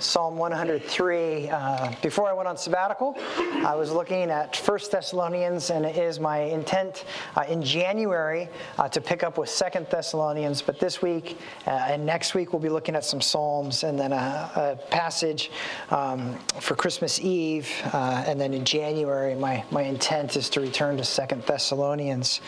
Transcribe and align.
Psalm 0.00 0.38
103. 0.38 1.50
Uh, 1.50 1.92
before 2.00 2.28
I 2.28 2.32
went 2.32 2.48
on 2.48 2.56
sabbatical, 2.56 3.16
I 3.64 3.74
was 3.74 3.92
looking 3.92 4.30
at 4.30 4.56
1 4.56 4.78
Thessalonians, 4.90 5.68
and 5.68 5.84
it 5.84 5.96
is 5.96 6.18
my 6.18 6.38
intent 6.38 7.04
uh, 7.36 7.42
in 7.42 7.62
January 7.62 8.48
uh, 8.78 8.88
to 8.88 9.00
pick 9.00 9.22
up 9.22 9.36
with 9.36 9.54
2 9.54 9.86
Thessalonians. 9.90 10.62
But 10.62 10.80
this 10.80 11.02
week 11.02 11.38
uh, 11.66 11.70
and 11.70 12.06
next 12.06 12.34
week, 12.34 12.52
we'll 12.52 12.62
be 12.62 12.70
looking 12.70 12.96
at 12.96 13.04
some 13.04 13.20
Psalms 13.20 13.84
and 13.84 13.98
then 13.98 14.12
a, 14.12 14.50
a 14.56 14.76
passage 14.90 15.50
um, 15.90 16.38
for 16.60 16.74
Christmas 16.74 17.20
Eve. 17.20 17.70
Uh, 17.92 18.24
and 18.26 18.40
then 18.40 18.54
in 18.54 18.64
January, 18.64 19.34
my, 19.34 19.62
my 19.70 19.82
intent 19.82 20.34
is 20.34 20.48
to 20.50 20.60
return 20.60 20.96
to 20.96 21.04
2 21.04 21.42
Thessalonians. 21.46 22.40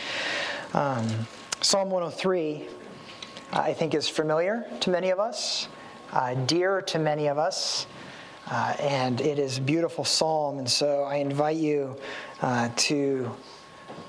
Um, 0.72 1.06
Psalm 1.60 1.90
103, 1.90 2.66
I 3.52 3.74
think, 3.74 3.94
is 3.94 4.08
familiar 4.08 4.64
to 4.80 4.90
many 4.90 5.10
of 5.10 5.20
us 5.20 5.68
uh, 6.12 6.34
dear 6.34 6.82
to 6.82 6.98
many 6.98 7.26
of 7.26 7.38
us. 7.38 7.86
Uh, 8.50 8.74
and 8.80 9.20
it 9.20 9.38
is 9.38 9.58
a 9.58 9.60
beautiful 9.60 10.04
psalm. 10.04 10.58
And 10.58 10.68
so 10.68 11.04
I 11.04 11.16
invite 11.16 11.56
you 11.56 11.96
uh, 12.42 12.68
to 12.76 13.30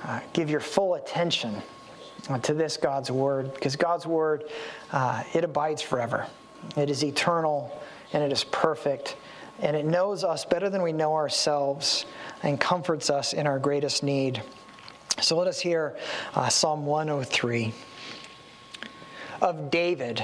uh, 0.04 0.20
give 0.34 0.50
your 0.50 0.60
full 0.60 0.96
attention 0.96 1.62
uh, 2.30 2.40
to 2.40 2.54
this 2.54 2.77
God's 2.77 3.12
word, 3.12 3.54
because 3.54 3.76
God's 3.76 4.05
word, 4.05 4.46
uh, 4.91 5.24
it 5.34 5.44
abides 5.44 5.82
forever. 5.82 6.27
It 6.76 6.90
is 6.90 7.04
eternal 7.04 7.80
and 8.12 8.24
it 8.24 8.32
is 8.32 8.44
perfect. 8.46 9.18
And 9.60 9.76
it 9.76 9.85
knows 9.85 10.24
us 10.24 10.46
better 10.46 10.70
than 10.70 10.82
we 10.82 10.91
know 10.91 11.13
ourselves 11.13 12.05
and 12.41 12.60
comforts 12.60 13.10
us 13.10 13.34
in 13.34 13.46
our 13.46 13.60
greatest 13.60 14.04
need. 14.04 14.41
So 15.22 15.38
let 15.38 15.48
us 15.48 15.60
hear 15.60 15.96
Psalm 16.49 16.85
103 16.85 17.72
of 19.41 19.70
David. 19.70 20.24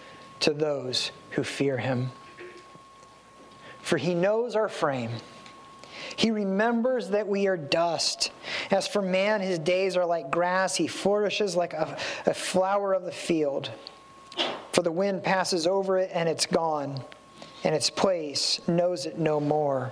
to 0.41 0.53
those 0.53 1.11
who 1.31 1.43
fear 1.43 1.77
him. 1.77 2.11
For 3.81 3.97
he 3.97 4.13
knows 4.13 4.55
our 4.55 4.69
frame. 4.69 5.11
He 6.15 6.31
remembers 6.31 7.09
that 7.09 7.27
we 7.27 7.47
are 7.47 7.57
dust. 7.57 8.31
As 8.69 8.87
for 8.87 9.01
man, 9.01 9.41
his 9.41 9.59
days 9.59 9.97
are 9.97 10.05
like 10.05 10.29
grass. 10.29 10.75
He 10.75 10.87
flourishes 10.87 11.55
like 11.55 11.73
a, 11.73 11.97
a 12.25 12.33
flower 12.33 12.93
of 12.93 13.03
the 13.03 13.11
field. 13.11 13.71
For 14.71 14.83
the 14.83 14.91
wind 14.91 15.23
passes 15.23 15.67
over 15.67 15.97
it 15.97 16.11
and 16.13 16.29
it's 16.29 16.45
gone, 16.45 17.03
and 17.63 17.75
its 17.75 17.89
place 17.89 18.61
knows 18.67 19.05
it 19.05 19.17
no 19.17 19.39
more. 19.39 19.91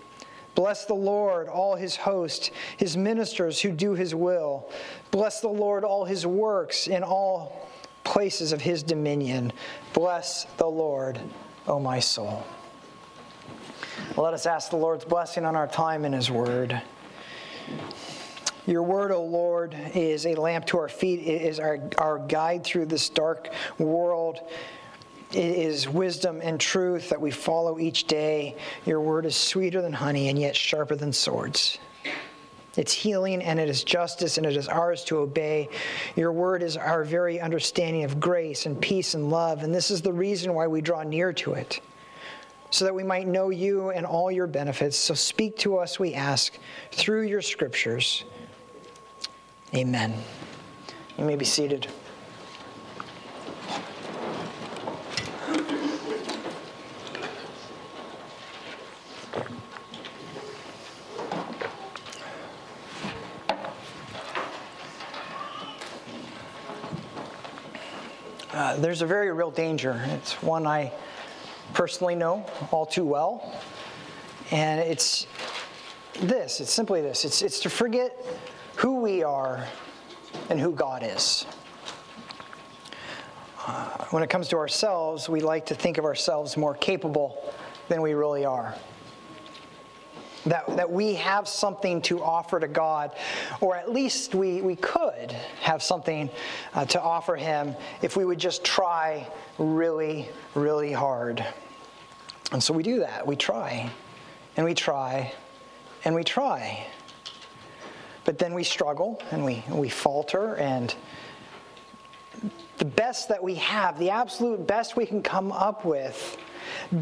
Bless 0.55 0.85
the 0.85 0.93
Lord, 0.93 1.47
all 1.47 1.75
his 1.75 1.95
host, 1.95 2.51
his 2.77 2.97
ministers 2.97 3.61
who 3.61 3.71
do 3.71 3.93
his 3.93 4.13
will. 4.13 4.69
Bless 5.11 5.39
the 5.39 5.47
Lord, 5.47 5.83
all 5.83 6.05
his 6.05 6.25
works 6.25 6.87
in 6.87 7.03
all 7.03 7.69
places 8.03 8.51
of 8.51 8.61
his 8.61 8.83
dominion. 8.83 9.53
Bless 9.93 10.45
the 10.57 10.67
Lord, 10.67 11.19
O 11.67 11.79
my 11.79 11.99
soul. 11.99 12.43
Let 14.17 14.33
us 14.33 14.45
ask 14.45 14.69
the 14.69 14.77
Lord's 14.77 15.05
blessing 15.05 15.45
on 15.45 15.55
our 15.55 15.67
time 15.67 16.03
in 16.03 16.11
his 16.11 16.29
word. 16.29 16.81
Your 18.67 18.83
word, 18.83 19.11
O 19.11 19.23
Lord, 19.23 19.75
is 19.95 20.25
a 20.25 20.35
lamp 20.35 20.65
to 20.67 20.77
our 20.77 20.89
feet, 20.89 21.21
it 21.21 21.41
is 21.41 21.59
our, 21.59 21.79
our 21.97 22.19
guide 22.19 22.63
through 22.63 22.85
this 22.87 23.09
dark 23.09 23.49
world. 23.79 24.39
It 25.33 25.57
is 25.57 25.87
wisdom 25.87 26.41
and 26.43 26.59
truth 26.59 27.09
that 27.09 27.21
we 27.21 27.31
follow 27.31 27.79
each 27.79 28.05
day. 28.05 28.57
Your 28.85 28.99
word 28.99 29.25
is 29.25 29.35
sweeter 29.35 29.81
than 29.81 29.93
honey 29.93 30.27
and 30.27 30.37
yet 30.37 30.55
sharper 30.55 30.95
than 30.95 31.13
swords. 31.13 31.79
It's 32.75 32.91
healing 32.91 33.41
and 33.41 33.59
it 33.59 33.69
is 33.69 33.83
justice 33.83 34.37
and 34.37 34.45
it 34.45 34.57
is 34.57 34.67
ours 34.67 35.03
to 35.05 35.19
obey. 35.19 35.69
Your 36.15 36.33
word 36.33 36.63
is 36.63 36.75
our 36.75 37.03
very 37.03 37.39
understanding 37.39 38.03
of 38.03 38.19
grace 38.19 38.65
and 38.65 38.79
peace 38.81 39.13
and 39.13 39.29
love, 39.29 39.63
and 39.63 39.73
this 39.73 39.91
is 39.91 40.01
the 40.01 40.13
reason 40.13 40.53
why 40.53 40.67
we 40.67 40.81
draw 40.81 41.03
near 41.03 41.33
to 41.33 41.53
it, 41.53 41.81
so 42.69 42.85
that 42.85 42.95
we 42.95 43.03
might 43.03 43.27
know 43.27 43.49
you 43.49 43.91
and 43.91 44.05
all 44.05 44.31
your 44.31 44.47
benefits. 44.47 44.97
So 44.97 45.13
speak 45.13 45.57
to 45.59 45.77
us, 45.77 45.99
we 45.99 46.13
ask, 46.13 46.57
through 46.91 47.23
your 47.23 47.41
scriptures. 47.41 48.23
Amen. 49.75 50.13
You 51.17 51.25
may 51.25 51.35
be 51.35 51.45
seated. 51.45 51.87
There's 68.91 69.01
a 69.01 69.05
very 69.05 69.31
real 69.31 69.51
danger. 69.51 70.03
It's 70.07 70.43
one 70.43 70.67
I 70.67 70.91
personally 71.73 72.13
know 72.13 72.45
all 72.71 72.85
too 72.85 73.05
well. 73.05 73.57
And 74.51 74.81
it's 74.81 75.27
this 76.19 76.59
it's 76.59 76.73
simply 76.73 76.99
this 76.99 77.23
it's, 77.23 77.41
it's 77.41 77.61
to 77.61 77.69
forget 77.69 78.13
who 78.75 78.99
we 78.99 79.23
are 79.23 79.65
and 80.49 80.59
who 80.59 80.73
God 80.73 81.03
is. 81.03 81.45
Uh, 83.65 84.07
when 84.09 84.23
it 84.23 84.29
comes 84.29 84.49
to 84.49 84.57
ourselves, 84.57 85.29
we 85.29 85.39
like 85.39 85.65
to 85.67 85.73
think 85.73 85.97
of 85.97 86.03
ourselves 86.03 86.57
more 86.57 86.75
capable 86.75 87.53
than 87.87 88.01
we 88.01 88.13
really 88.13 88.43
are 88.43 88.75
that, 90.45 90.65
that 90.75 90.91
we 90.91 91.13
have 91.15 91.47
something 91.47 92.01
to 92.03 92.23
offer 92.23 92.59
to 92.59 92.67
God, 92.67 93.15
or 93.59 93.75
at 93.75 93.91
least 93.91 94.33
we, 94.33 94.61
we 94.61 94.75
could 94.75 95.31
have 95.61 95.83
something 95.83 96.29
uh, 96.73 96.85
to 96.85 97.01
offer 97.01 97.35
Him 97.35 97.75
if 98.01 98.17
we 98.17 98.25
would 98.25 98.39
just 98.39 98.63
try 98.63 99.27
really, 99.57 100.29
really 100.55 100.91
hard. 100.91 101.45
And 102.51 102.61
so 102.61 102.73
we 102.73 102.83
do 102.83 102.99
that. 102.99 103.25
We 103.25 103.35
try, 103.35 103.89
and 104.57 104.65
we 104.65 104.73
try, 104.73 105.33
and 106.03 106.15
we 106.15 106.23
try. 106.23 106.85
But 108.25 108.37
then 108.37 108.53
we 108.53 108.63
struggle, 108.63 109.21
and 109.31 109.45
we, 109.45 109.63
we 109.69 109.89
falter, 109.89 110.55
and 110.55 110.93
the 112.77 112.85
best 112.85 113.29
that 113.29 113.43
we 113.43 113.55
have, 113.55 113.99
the 113.99 114.09
absolute 114.09 114.65
best 114.65 114.97
we 114.97 115.05
can 115.05 115.21
come 115.21 115.51
up 115.51 115.85
with, 115.85 116.37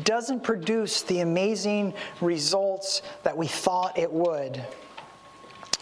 doesn't 0.03 0.43
produce 0.43 1.01
the 1.03 1.19
amazing 1.21 1.93
results 2.21 3.01
that 3.23 3.35
we 3.35 3.47
thought 3.47 3.97
it 3.97 4.11
would. 4.11 4.63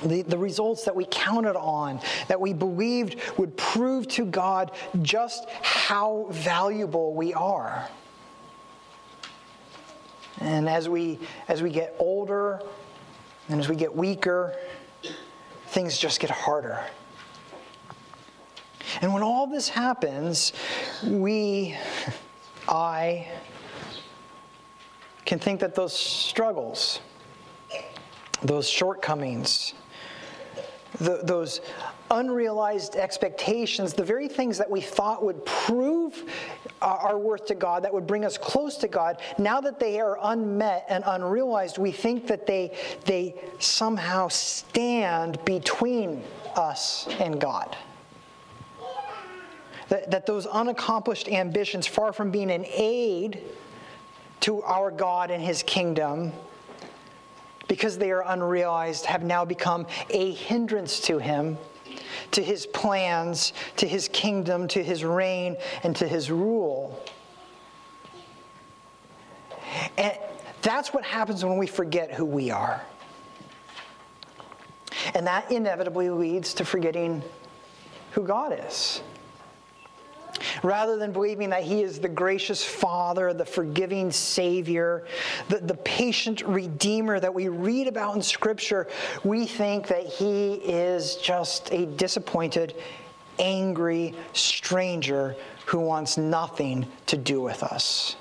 The, 0.03 0.21
the 0.21 0.37
results 0.37 0.85
that 0.85 0.95
we 0.95 1.05
counted 1.09 1.57
on, 1.57 1.99
that 2.27 2.39
we 2.39 2.53
believed 2.53 3.19
would 3.37 3.57
prove 3.57 4.07
to 4.09 4.25
God 4.25 4.71
just 5.01 5.49
how 5.49 6.27
valuable 6.29 7.13
we 7.15 7.33
are. 7.33 7.89
And 10.39 10.69
as 10.69 10.87
we, 10.87 11.19
as 11.47 11.63
we 11.63 11.71
get 11.71 11.95
older 11.97 12.61
and 13.49 13.59
as 13.59 13.67
we 13.67 13.75
get 13.75 13.95
weaker, 13.95 14.55
things 15.67 15.97
just 15.97 16.19
get 16.19 16.29
harder. 16.29 16.79
And 19.01 19.13
when 19.13 19.23
all 19.23 19.47
this 19.47 19.67
happens, 19.67 20.53
we, 21.03 21.75
I, 22.69 23.27
can 25.27 25.37
think 25.37 25.59
that 25.59 25.75
those 25.75 25.93
struggles, 25.93 27.01
those 28.41 28.67
shortcomings, 28.67 29.73
the, 30.99 31.19
those 31.23 31.59
unrealized 32.09 32.95
expectations, 32.95 33.93
the 33.93 34.03
very 34.03 34.29
things 34.29 34.57
that 34.57 34.71
we 34.71 34.79
thought 34.79 35.21
would 35.21 35.45
prove 35.45 36.23
our 36.81 37.19
worth 37.19 37.45
to 37.47 37.55
God, 37.55 37.83
that 37.83 37.93
would 37.93 38.07
bring 38.07 38.23
us 38.23 38.37
close 38.37 38.77
to 38.77 38.87
God, 38.87 39.21
now 39.37 39.59
that 39.59 39.81
they 39.81 39.99
are 39.99 40.17
unmet 40.23 40.85
and 40.87 41.03
unrealized, 41.05 41.77
we 41.77 41.91
think 41.91 42.25
that 42.27 42.47
they, 42.47 42.73
they 43.03 43.35
somehow 43.59 44.29
stand 44.29 45.43
between 45.43 46.23
us 46.55 47.05
and 47.19 47.39
God. 47.39 47.75
That, 49.89 50.09
that 50.09 50.25
those 50.25 50.45
unaccomplished 50.45 51.27
ambitions, 51.27 51.85
far 51.85 52.13
from 52.13 52.31
being 52.31 52.49
an 52.49 52.65
aid 52.65 53.41
to 54.41 54.61
our 54.63 54.91
God 54.91 55.31
and 55.31 55.43
His 55.43 55.63
kingdom, 55.63 56.31
because 57.67 57.97
they 57.97 58.11
are 58.11 58.23
unrealized, 58.25 59.05
have 59.05 59.23
now 59.23 59.43
become 59.43 59.85
a 60.09 60.31
hindrance 60.31 60.99
to 61.01 61.17
Him, 61.17 61.57
to 62.31 62.41
His 62.41 62.65
plans, 62.65 63.53
to 63.77 63.87
His 63.87 64.07
kingdom, 64.07 64.67
to 64.69 64.83
His 64.83 65.03
reign, 65.03 65.57
and 65.83 65.95
to 65.97 66.07
His 66.07 66.31
rule. 66.31 67.03
And 69.97 70.17
that's 70.61 70.93
what 70.93 71.03
happens 71.03 71.43
when 71.43 71.57
we 71.57 71.67
forget 71.67 72.13
who 72.13 72.25
we 72.25 72.51
are. 72.51 72.81
And 75.13 75.27
that 75.27 75.51
inevitably 75.51 76.09
leads 76.09 76.53
to 76.55 76.65
forgetting 76.65 77.23
who 78.11 78.23
God 78.23 78.57
is. 78.67 79.01
Rather 80.63 80.97
than 80.97 81.11
believing 81.11 81.49
that 81.49 81.63
He 81.63 81.81
is 81.81 81.99
the 81.99 82.09
gracious 82.09 82.63
Father, 82.63 83.33
the 83.33 83.45
forgiving 83.45 84.11
Savior, 84.11 85.05
the, 85.49 85.59
the 85.59 85.75
patient 85.75 86.41
Redeemer 86.41 87.19
that 87.19 87.33
we 87.33 87.47
read 87.47 87.87
about 87.87 88.15
in 88.15 88.21
Scripture, 88.21 88.87
we 89.23 89.45
think 89.45 89.87
that 89.87 90.05
He 90.05 90.55
is 90.55 91.15
just 91.15 91.71
a 91.71 91.85
disappointed, 91.85 92.75
angry 93.39 94.13
stranger 94.33 95.35
who 95.65 95.79
wants 95.79 96.17
nothing 96.17 96.87
to 97.07 97.17
do 97.17 97.41
with 97.41 97.63
us. 97.63 98.15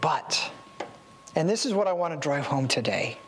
But, 0.00 0.50
and 1.36 1.48
this 1.48 1.66
is 1.66 1.74
what 1.74 1.86
I 1.86 1.92
want 1.92 2.14
to 2.14 2.20
drive 2.20 2.46
home 2.46 2.66
today. 2.66 3.18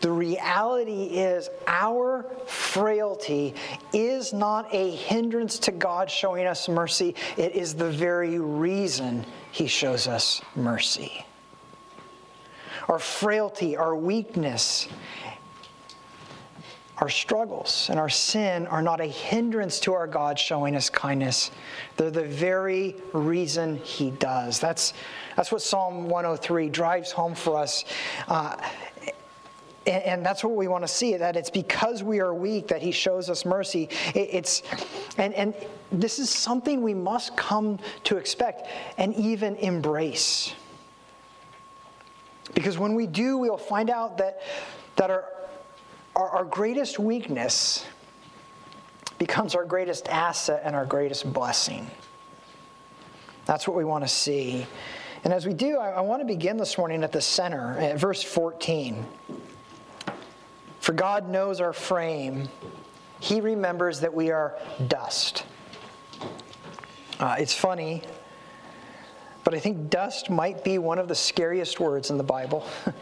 The 0.00 0.10
reality 0.10 1.04
is, 1.04 1.50
our 1.66 2.24
frailty 2.46 3.54
is 3.92 4.32
not 4.32 4.72
a 4.72 4.90
hindrance 4.90 5.58
to 5.60 5.72
God 5.72 6.10
showing 6.10 6.46
us 6.46 6.68
mercy, 6.68 7.14
it 7.36 7.54
is 7.54 7.74
the 7.74 7.90
very 7.90 8.38
reason 8.38 9.24
He 9.50 9.66
shows 9.66 10.06
us 10.06 10.40
mercy. 10.54 11.24
Our 12.88 12.98
frailty, 12.98 13.76
our 13.76 13.94
weakness, 13.94 14.88
our 16.98 17.08
struggles 17.08 17.86
and 17.90 17.98
our 17.98 18.08
sin 18.08 18.66
are 18.66 18.82
not 18.82 19.00
a 19.00 19.06
hindrance 19.06 19.78
to 19.80 19.92
our 19.92 20.08
God 20.08 20.38
showing 20.38 20.74
us 20.74 20.90
kindness. 20.90 21.52
They're 21.96 22.10
the 22.10 22.24
very 22.24 22.96
reason 23.12 23.76
He 23.76 24.10
does. 24.10 24.58
That's, 24.58 24.94
that's 25.36 25.52
what 25.52 25.62
Psalm 25.62 26.08
103 26.08 26.68
drives 26.70 27.12
home 27.12 27.34
for 27.34 27.56
us. 27.56 27.84
Uh, 28.26 28.56
and, 29.88 30.02
and, 30.04 30.26
that's 30.26 30.44
what 30.44 30.54
we 30.54 30.68
want 30.68 30.84
to 30.84 30.88
see 30.88 31.16
that 31.16 31.36
it's 31.36 31.50
because 31.50 32.02
we 32.02 32.20
are 32.20 32.34
weak 32.34 32.68
that 32.68 32.82
he 32.82 32.92
shows 32.92 33.30
us 33.30 33.44
mercy. 33.44 33.88
It, 34.14 34.28
it's 34.32 34.62
and, 35.16 35.34
and 35.34 35.54
this 35.90 36.18
is 36.18 36.30
something 36.30 36.82
we 36.82 36.94
must 36.94 37.36
come 37.36 37.78
to 38.04 38.16
expect 38.16 38.68
and 38.98 39.14
even 39.14 39.56
embrace. 39.56 40.52
Because 42.54 42.78
when 42.78 42.94
we 42.94 43.06
do 43.06 43.38
we'll 43.38 43.56
find 43.56 43.90
out 43.90 44.18
that 44.18 44.42
that 44.96 45.10
our 45.10 45.24
our, 46.14 46.28
our 46.30 46.44
greatest 46.44 46.98
weakness 46.98 47.86
becomes 49.18 49.54
our 49.54 49.64
greatest 49.64 50.08
asset 50.08 50.62
and 50.64 50.74
our 50.76 50.86
greatest 50.86 51.32
blessing. 51.32 51.90
That's 53.46 53.66
what 53.66 53.76
we 53.76 53.84
want 53.84 54.04
to 54.04 54.08
see. 54.08 54.66
And 55.24 55.32
as 55.32 55.46
we 55.46 55.54
do, 55.54 55.78
I, 55.78 55.90
I 55.90 56.00
want 56.00 56.20
to 56.20 56.26
begin 56.26 56.56
this 56.56 56.78
morning 56.78 57.02
at 57.02 57.12
the 57.12 57.20
center, 57.20 57.72
at 57.78 57.98
verse 57.98 58.22
14. 58.22 59.04
For 60.88 60.94
God 60.94 61.28
knows 61.28 61.60
our 61.60 61.74
frame, 61.74 62.48
He 63.20 63.42
remembers 63.42 64.00
that 64.00 64.14
we 64.14 64.30
are 64.30 64.56
dust. 64.86 65.44
Uh, 67.20 67.36
it's 67.38 67.52
funny, 67.52 68.02
but 69.44 69.52
I 69.52 69.58
think 69.58 69.90
dust 69.90 70.30
might 70.30 70.64
be 70.64 70.78
one 70.78 70.98
of 70.98 71.06
the 71.06 71.14
scariest 71.14 71.78
words 71.78 72.08
in 72.08 72.16
the 72.16 72.24
Bible. 72.24 72.66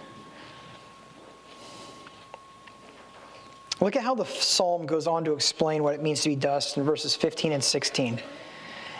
Look 3.80 3.94
at 3.94 4.02
how 4.02 4.16
the 4.16 4.26
psalm 4.26 4.86
goes 4.86 5.06
on 5.06 5.24
to 5.24 5.32
explain 5.32 5.84
what 5.84 5.94
it 5.94 6.02
means 6.02 6.22
to 6.22 6.30
be 6.30 6.34
dust 6.34 6.76
in 6.76 6.82
verses 6.82 7.14
15 7.14 7.52
and 7.52 7.62
16. 7.62 8.20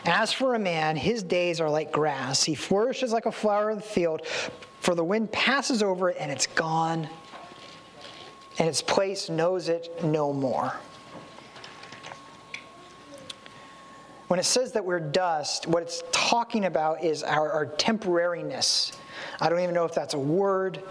As 0.05 0.33
for 0.33 0.55
a 0.55 0.61
man, 0.61 0.95
his 0.95 1.25
days 1.25 1.61
are 1.61 1.69
like 1.69 1.91
grass. 1.91 2.45
He 2.45 2.55
flourishes 2.55 3.13
like 3.13 3.27
a 3.27 3.33
flower 3.33 3.71
of 3.71 3.79
the 3.79 3.83
field, 3.83 4.25
for 4.79 4.95
the 4.95 5.03
wind 5.03 5.33
passes 5.33 5.83
over 5.83 6.11
it 6.11 6.19
and 6.21 6.31
it's 6.31 6.47
gone, 6.47 7.09
and 8.59 8.69
its 8.69 8.83
place 8.83 9.29
knows 9.29 9.69
it 9.69 10.03
no 10.03 10.33
more. 10.33 10.73
When 14.29 14.41
it 14.41 14.45
says 14.45 14.73
that 14.73 14.85
we're 14.85 14.99
dust, 14.99 15.69
what 15.69 15.83
it's 15.83 16.03
talking 16.11 16.65
about 16.65 17.05
is 17.05 17.23
our, 17.23 17.51
our, 17.53 17.67
temporariness. 17.67 18.97
I 19.41 19.49
don't 19.49 19.61
even 19.61 19.75
know 19.75 19.85
if 19.85 19.95
that's 19.95 20.15
a 20.15 20.19
word, 20.19 20.83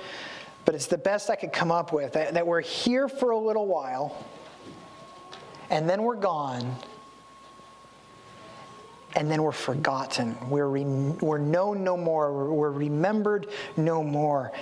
but 0.63 0.74
it's 0.74 0.86
the 0.86 0.98
best 0.98 1.29
I 1.29 1.36
could 1.36 1.51
come 1.51 1.69
up 1.69 1.91
with. 1.91 2.13
That, 2.13 2.34
that 2.34 2.48
we're 2.48 2.62
here 2.62 3.10
for 3.10 3.31
a 3.31 3.38
little 3.38 3.67
while, 3.67 4.25
and 5.69 5.89
then 5.89 6.03
we're 6.03 6.15
gone, 6.15 6.77
and 9.17 9.29
then 9.29 9.43
we're 9.43 9.51
forgotten. 9.51 10.38
We're, 10.50 10.69
re, 10.69 10.86
we're 10.86 11.38
known 11.38 11.84
no 11.84 11.98
more, 11.98 12.31
we're, 12.31 12.53
we're 12.53 12.72
remembered 12.72 13.48
no 13.75 14.01
more. 14.01 14.53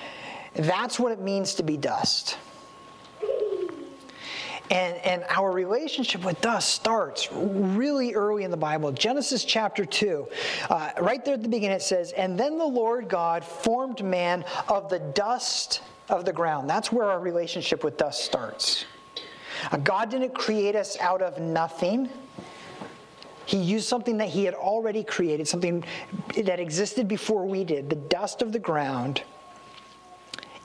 That's 0.55 0.99
what 0.99 1.11
it 1.11 1.21
means 1.21 1.53
to 1.55 1.63
be 1.63 1.77
dust. 1.77 2.37
And, 4.73 4.95
and 5.05 5.23
our 5.29 5.51
relationship 5.51 6.25
with 6.25 6.41
dust 6.41 6.73
starts 6.73 7.31
really 7.31 8.15
early 8.15 8.43
in 8.43 8.49
the 8.49 8.57
Bible. 8.57 8.91
Genesis 8.91 9.45
chapter 9.45 9.85
2, 9.85 10.27
uh, 10.67 10.89
right 10.99 11.23
there 11.23 11.35
at 11.35 11.43
the 11.43 11.47
beginning, 11.47 11.75
it 11.75 11.83
says, 11.83 12.11
And 12.13 12.39
then 12.39 12.57
the 12.57 12.65
Lord 12.65 13.07
God 13.07 13.45
formed 13.45 14.03
man 14.03 14.43
of 14.67 14.89
the 14.89 14.97
dust 14.97 15.83
of 16.09 16.25
the 16.25 16.33
ground. 16.33 16.67
That's 16.67 16.91
where 16.91 17.05
our 17.05 17.19
relationship 17.19 17.83
with 17.83 17.97
dust 17.97 18.25
starts. 18.25 18.85
Uh, 19.71 19.77
God 19.77 20.09
didn't 20.09 20.33
create 20.33 20.75
us 20.75 20.97
out 20.99 21.21
of 21.21 21.39
nothing. 21.39 22.09
He 23.45 23.57
used 23.57 23.87
something 23.87 24.17
that 24.17 24.29
he 24.29 24.43
had 24.43 24.55
already 24.55 25.03
created, 25.03 25.47
something 25.47 25.83
that 26.35 26.59
existed 26.59 27.07
before 27.07 27.45
we 27.45 27.63
did, 27.63 27.91
the 27.91 27.95
dust 27.95 28.41
of 28.41 28.51
the 28.51 28.57
ground, 28.57 29.21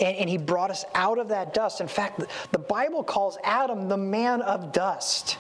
and, 0.00 0.16
and, 0.16 0.30
he 0.30 0.38
brought 0.38 0.70
us 0.70 0.84
out 0.94 1.18
of 1.18 1.28
that 1.28 1.54
dust. 1.54 1.80
In 1.80 1.88
fact, 1.88 2.22
the 2.52 2.58
Bible 2.58 3.02
calls 3.02 3.38
Adam 3.42 3.88
the 3.88 3.96
man 3.96 4.42
of 4.42 4.72
dust. 4.72 5.38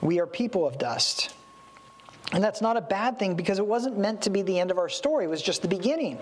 We 0.00 0.20
are 0.20 0.26
people 0.26 0.66
of 0.66 0.78
dust. 0.78 1.34
And 2.32 2.42
that's 2.42 2.62
not 2.62 2.76
a 2.76 2.80
bad 2.80 3.18
thing 3.18 3.34
because 3.34 3.58
it 3.58 3.66
wasn't 3.66 3.98
meant 3.98 4.22
to 4.22 4.30
be 4.30 4.42
the 4.42 4.58
end 4.58 4.70
of 4.70 4.78
our 4.78 4.88
story. 4.88 5.26
It 5.26 5.28
was 5.28 5.42
just 5.42 5.60
the 5.60 5.68
beginning. 5.68 6.18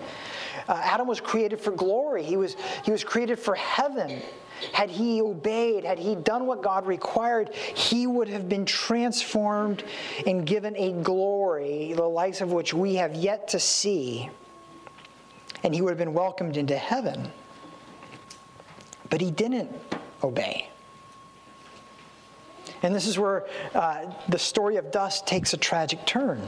Uh, 0.67 0.73
Adam 0.83 1.07
was 1.07 1.21
created 1.21 1.59
for 1.59 1.71
glory, 1.71 2.23
he 2.23 2.37
was, 2.37 2.55
he 2.83 2.91
was 2.91 3.03
created 3.03 3.39
for 3.39 3.55
heaven. 3.55 4.21
Had 4.73 4.91
he 4.91 5.23
obeyed, 5.23 5.83
had 5.83 5.97
he 5.97 6.13
done 6.13 6.45
what 6.45 6.61
God 6.61 6.85
required, 6.85 7.51
he 7.55 8.05
would 8.05 8.27
have 8.27 8.47
been 8.47 8.63
transformed 8.63 9.83
and 10.27 10.45
given 10.45 10.75
a 10.77 10.91
glory, 11.01 11.93
the 11.93 12.03
likes 12.03 12.41
of 12.41 12.51
which 12.51 12.71
we 12.71 12.93
have 12.95 13.15
yet 13.15 13.47
to 13.49 13.59
see 13.59 14.29
and 15.63 15.73
he 15.73 15.81
would 15.81 15.91
have 15.91 15.97
been 15.97 16.13
welcomed 16.13 16.57
into 16.57 16.77
heaven. 16.77 17.31
But 19.09 19.21
he 19.21 19.31
didn't 19.31 19.71
obey. 20.23 20.69
And 22.83 22.95
this 22.95 23.05
is 23.05 23.19
where 23.19 23.45
uh, 23.75 24.05
the 24.29 24.39
story 24.39 24.77
of 24.77 24.91
dust 24.91 25.27
takes 25.27 25.53
a 25.53 25.57
tragic 25.57 26.05
turn. 26.05 26.47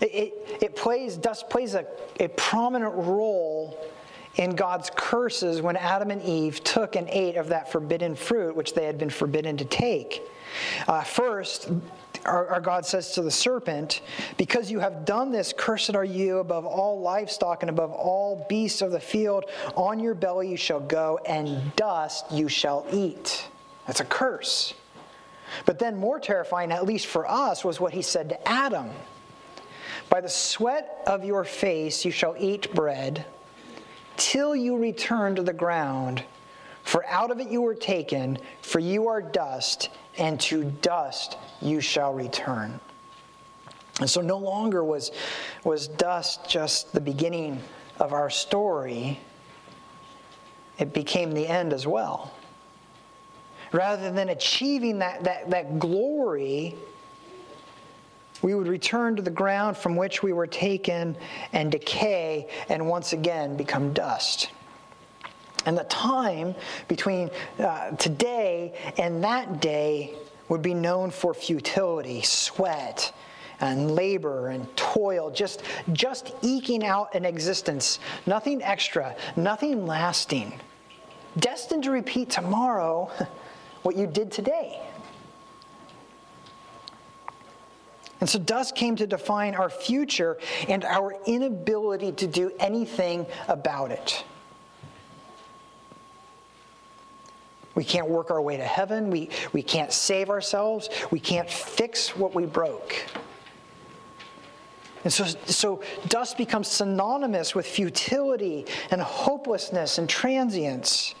It, 0.00 0.04
it, 0.04 0.58
it 0.62 0.76
plays, 0.76 1.16
dust 1.16 1.48
plays 1.48 1.74
a, 1.74 1.86
a 2.20 2.28
prominent 2.28 2.94
role 2.94 3.78
in 4.36 4.56
God's 4.56 4.90
curses 4.94 5.62
when 5.62 5.76
Adam 5.76 6.10
and 6.10 6.22
Eve 6.22 6.62
took 6.64 6.96
and 6.96 7.08
ate 7.08 7.36
of 7.36 7.48
that 7.48 7.70
forbidden 7.70 8.14
fruit, 8.14 8.56
which 8.56 8.74
they 8.74 8.84
had 8.84 8.98
been 8.98 9.10
forbidden 9.10 9.56
to 9.56 9.64
take. 9.64 10.22
Uh, 10.88 11.02
first, 11.02 11.70
our, 12.24 12.48
our, 12.48 12.60
God 12.60 12.86
says 12.86 13.12
to 13.12 13.22
the 13.22 13.30
serpent, 13.30 14.00
Because 14.36 14.70
you 14.70 14.78
have 14.78 15.04
done 15.04 15.30
this, 15.30 15.52
cursed 15.56 15.94
are 15.94 16.04
you 16.04 16.38
above 16.38 16.64
all 16.64 17.00
livestock 17.00 17.62
and 17.62 17.70
above 17.70 17.90
all 17.92 18.46
beasts 18.48 18.82
of 18.82 18.92
the 18.92 19.00
field. 19.00 19.44
On 19.76 20.00
your 20.00 20.14
belly 20.14 20.48
you 20.48 20.56
shall 20.56 20.80
go, 20.80 21.18
and 21.26 21.74
dust 21.76 22.30
you 22.30 22.48
shall 22.48 22.86
eat. 22.92 23.48
That's 23.86 24.00
a 24.00 24.04
curse. 24.04 24.74
But 25.66 25.78
then, 25.78 25.96
more 25.96 26.18
terrifying, 26.18 26.72
at 26.72 26.84
least 26.84 27.06
for 27.06 27.28
us, 27.28 27.64
was 27.64 27.78
what 27.78 27.92
he 27.92 28.02
said 28.02 28.30
to 28.30 28.48
Adam 28.48 28.90
By 30.08 30.20
the 30.20 30.28
sweat 30.28 31.02
of 31.06 31.24
your 31.24 31.44
face 31.44 32.04
you 32.04 32.10
shall 32.10 32.34
eat 32.38 32.74
bread 32.74 33.26
till 34.16 34.54
you 34.54 34.76
return 34.76 35.34
to 35.36 35.42
the 35.42 35.52
ground. 35.52 36.24
For 36.82 37.04
out 37.06 37.30
of 37.30 37.40
it 37.40 37.48
you 37.48 37.62
were 37.62 37.74
taken, 37.74 38.38
for 38.62 38.78
you 38.78 39.08
are 39.08 39.22
dust, 39.22 39.90
and 40.18 40.38
to 40.42 40.64
dust 40.82 41.38
you 41.60 41.80
shall 41.80 42.12
return. 42.12 42.78
And 44.00 44.10
so 44.10 44.20
no 44.20 44.38
longer 44.38 44.84
was, 44.84 45.12
was 45.64 45.88
dust 45.88 46.48
just 46.48 46.92
the 46.92 47.00
beginning 47.00 47.60
of 48.00 48.12
our 48.12 48.28
story, 48.28 49.20
it 50.78 50.92
became 50.92 51.32
the 51.32 51.46
end 51.46 51.72
as 51.72 51.86
well. 51.86 52.32
Rather 53.72 54.10
than 54.10 54.28
achieving 54.28 54.98
that, 54.98 55.24
that, 55.24 55.50
that 55.50 55.78
glory, 55.78 56.74
we 58.44 58.54
would 58.54 58.68
return 58.68 59.16
to 59.16 59.22
the 59.22 59.30
ground 59.30 59.74
from 59.74 59.96
which 59.96 60.22
we 60.22 60.34
were 60.34 60.46
taken 60.46 61.16
and 61.54 61.72
decay 61.72 62.46
and 62.68 62.86
once 62.86 63.14
again 63.14 63.56
become 63.56 63.94
dust. 63.94 64.50
And 65.64 65.78
the 65.78 65.84
time 65.84 66.54
between 66.86 67.30
uh, 67.58 67.92
today 67.92 68.74
and 68.98 69.24
that 69.24 69.62
day 69.62 70.14
would 70.50 70.60
be 70.60 70.74
known 70.74 71.10
for 71.10 71.32
futility, 71.32 72.20
sweat, 72.20 73.14
and 73.60 73.92
labor 73.92 74.48
and 74.48 74.76
toil, 74.76 75.30
just, 75.30 75.62
just 75.94 76.34
eking 76.42 76.84
out 76.84 77.14
an 77.14 77.24
existence. 77.24 77.98
Nothing 78.26 78.62
extra, 78.62 79.16
nothing 79.36 79.86
lasting. 79.86 80.52
Destined 81.38 81.84
to 81.84 81.90
repeat 81.90 82.28
tomorrow 82.28 83.10
what 83.84 83.96
you 83.96 84.06
did 84.06 84.30
today. 84.30 84.82
And 88.24 88.28
so 88.30 88.38
dust 88.38 88.74
came 88.74 88.96
to 88.96 89.06
define 89.06 89.54
our 89.54 89.68
future 89.68 90.38
and 90.66 90.82
our 90.86 91.14
inability 91.26 92.10
to 92.12 92.26
do 92.26 92.50
anything 92.58 93.26
about 93.48 93.90
it. 93.90 94.24
We 97.74 97.84
can't 97.84 98.08
work 98.08 98.30
our 98.30 98.40
way 98.40 98.56
to 98.56 98.64
heaven. 98.64 99.10
We, 99.10 99.28
we 99.52 99.62
can't 99.62 99.92
save 99.92 100.30
ourselves. 100.30 100.88
We 101.10 101.20
can't 101.20 101.50
fix 101.50 102.16
what 102.16 102.34
we 102.34 102.46
broke. 102.46 102.96
And 105.04 105.12
so, 105.12 105.26
so 105.44 105.82
dust 106.08 106.38
becomes 106.38 106.68
synonymous 106.68 107.54
with 107.54 107.66
futility 107.66 108.64
and 108.90 109.02
hopelessness 109.02 109.98
and 109.98 110.08
transience. 110.08 111.14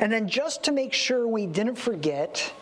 And 0.00 0.12
then, 0.12 0.26
just 0.26 0.64
to 0.64 0.72
make 0.72 0.92
sure 0.92 1.28
we 1.28 1.46
didn't 1.46 1.76
forget, 1.76 2.52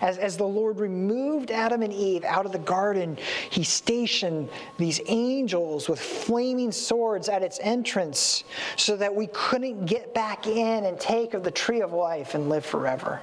as, 0.00 0.18
as 0.18 0.36
the 0.36 0.46
Lord 0.46 0.78
removed 0.80 1.50
Adam 1.50 1.82
and 1.82 1.92
Eve 1.92 2.24
out 2.24 2.46
of 2.46 2.52
the 2.52 2.58
garden, 2.58 3.18
he 3.50 3.64
stationed 3.64 4.48
these 4.78 5.00
angels 5.06 5.88
with 5.88 6.00
flaming 6.00 6.72
swords 6.72 7.28
at 7.28 7.42
its 7.42 7.58
entrance 7.62 8.44
so 8.76 8.96
that 8.96 9.14
we 9.14 9.28
couldn't 9.28 9.86
get 9.86 10.14
back 10.14 10.46
in 10.46 10.84
and 10.84 10.98
take 10.98 11.34
of 11.34 11.44
the 11.44 11.50
tree 11.50 11.80
of 11.80 11.92
life 11.92 12.34
and 12.34 12.48
live 12.48 12.64
forever. 12.64 13.20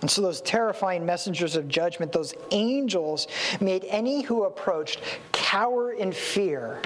And 0.00 0.10
so, 0.10 0.20
those 0.20 0.40
terrifying 0.40 1.06
messengers 1.06 1.54
of 1.54 1.68
judgment, 1.68 2.10
those 2.10 2.34
angels, 2.50 3.28
made 3.60 3.84
any 3.84 4.22
who 4.22 4.44
approached 4.44 5.00
cower 5.30 5.92
in 5.92 6.10
fear. 6.10 6.82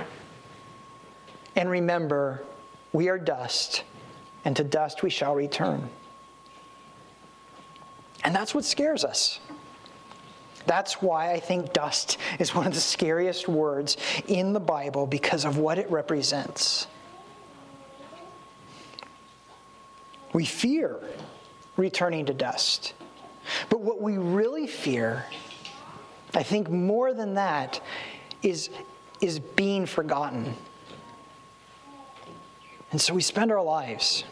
And 1.57 1.71
remember, 1.71 2.45
we 2.93 3.09
are 3.09 3.19
dust, 3.19 3.85
and 4.45 4.55
to 4.57 4.65
dust 4.65 5.03
we 5.03 5.09
shall 5.09 5.35
return. 5.35 5.89
And 8.27 8.35
that's 8.35 8.57
what 8.57 8.65
scares 8.65 9.05
us. 9.05 9.39
That's 10.67 11.01
why 11.01 11.31
I 11.31 11.39
think 11.39 11.73
dust 11.73 12.19
is 12.41 12.53
one 12.53 12.67
of 12.67 12.75
the 12.75 12.81
scariest 12.81 13.47
words 13.47 13.97
in 14.27 14.53
the 14.53 14.59
Bible 14.59 15.07
because 15.07 15.45
of 15.45 15.59
what 15.59 15.79
it 15.79 15.89
represents. 15.93 16.89
We 20.33 20.45
fear 20.45 20.99
returning 21.77 22.27
to 22.27 22.35
dust. 22.35 22.95
But 23.71 23.83
what 23.83 24.03
we 24.03 24.19
really 24.19 24.67
fear, 24.67 25.25
I 26.35 26.43
think 26.43 26.69
more 26.69 27.15
than 27.15 27.35
that, 27.35 27.81
is, 28.43 28.71
is 29.21 29.39
being 29.39 29.87
forgotten. 29.87 30.53
And 32.91 33.01
so 33.01 33.15
we 33.15 33.23
spend 33.23 33.53
our 33.53 33.63
lives 33.63 34.25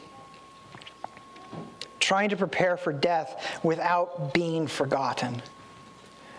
trying 2.04 2.28
to 2.28 2.37
prepare 2.37 2.76
for 2.76 2.92
death 2.92 3.58
without 3.62 4.34
being 4.34 4.66
forgotten. 4.66 5.42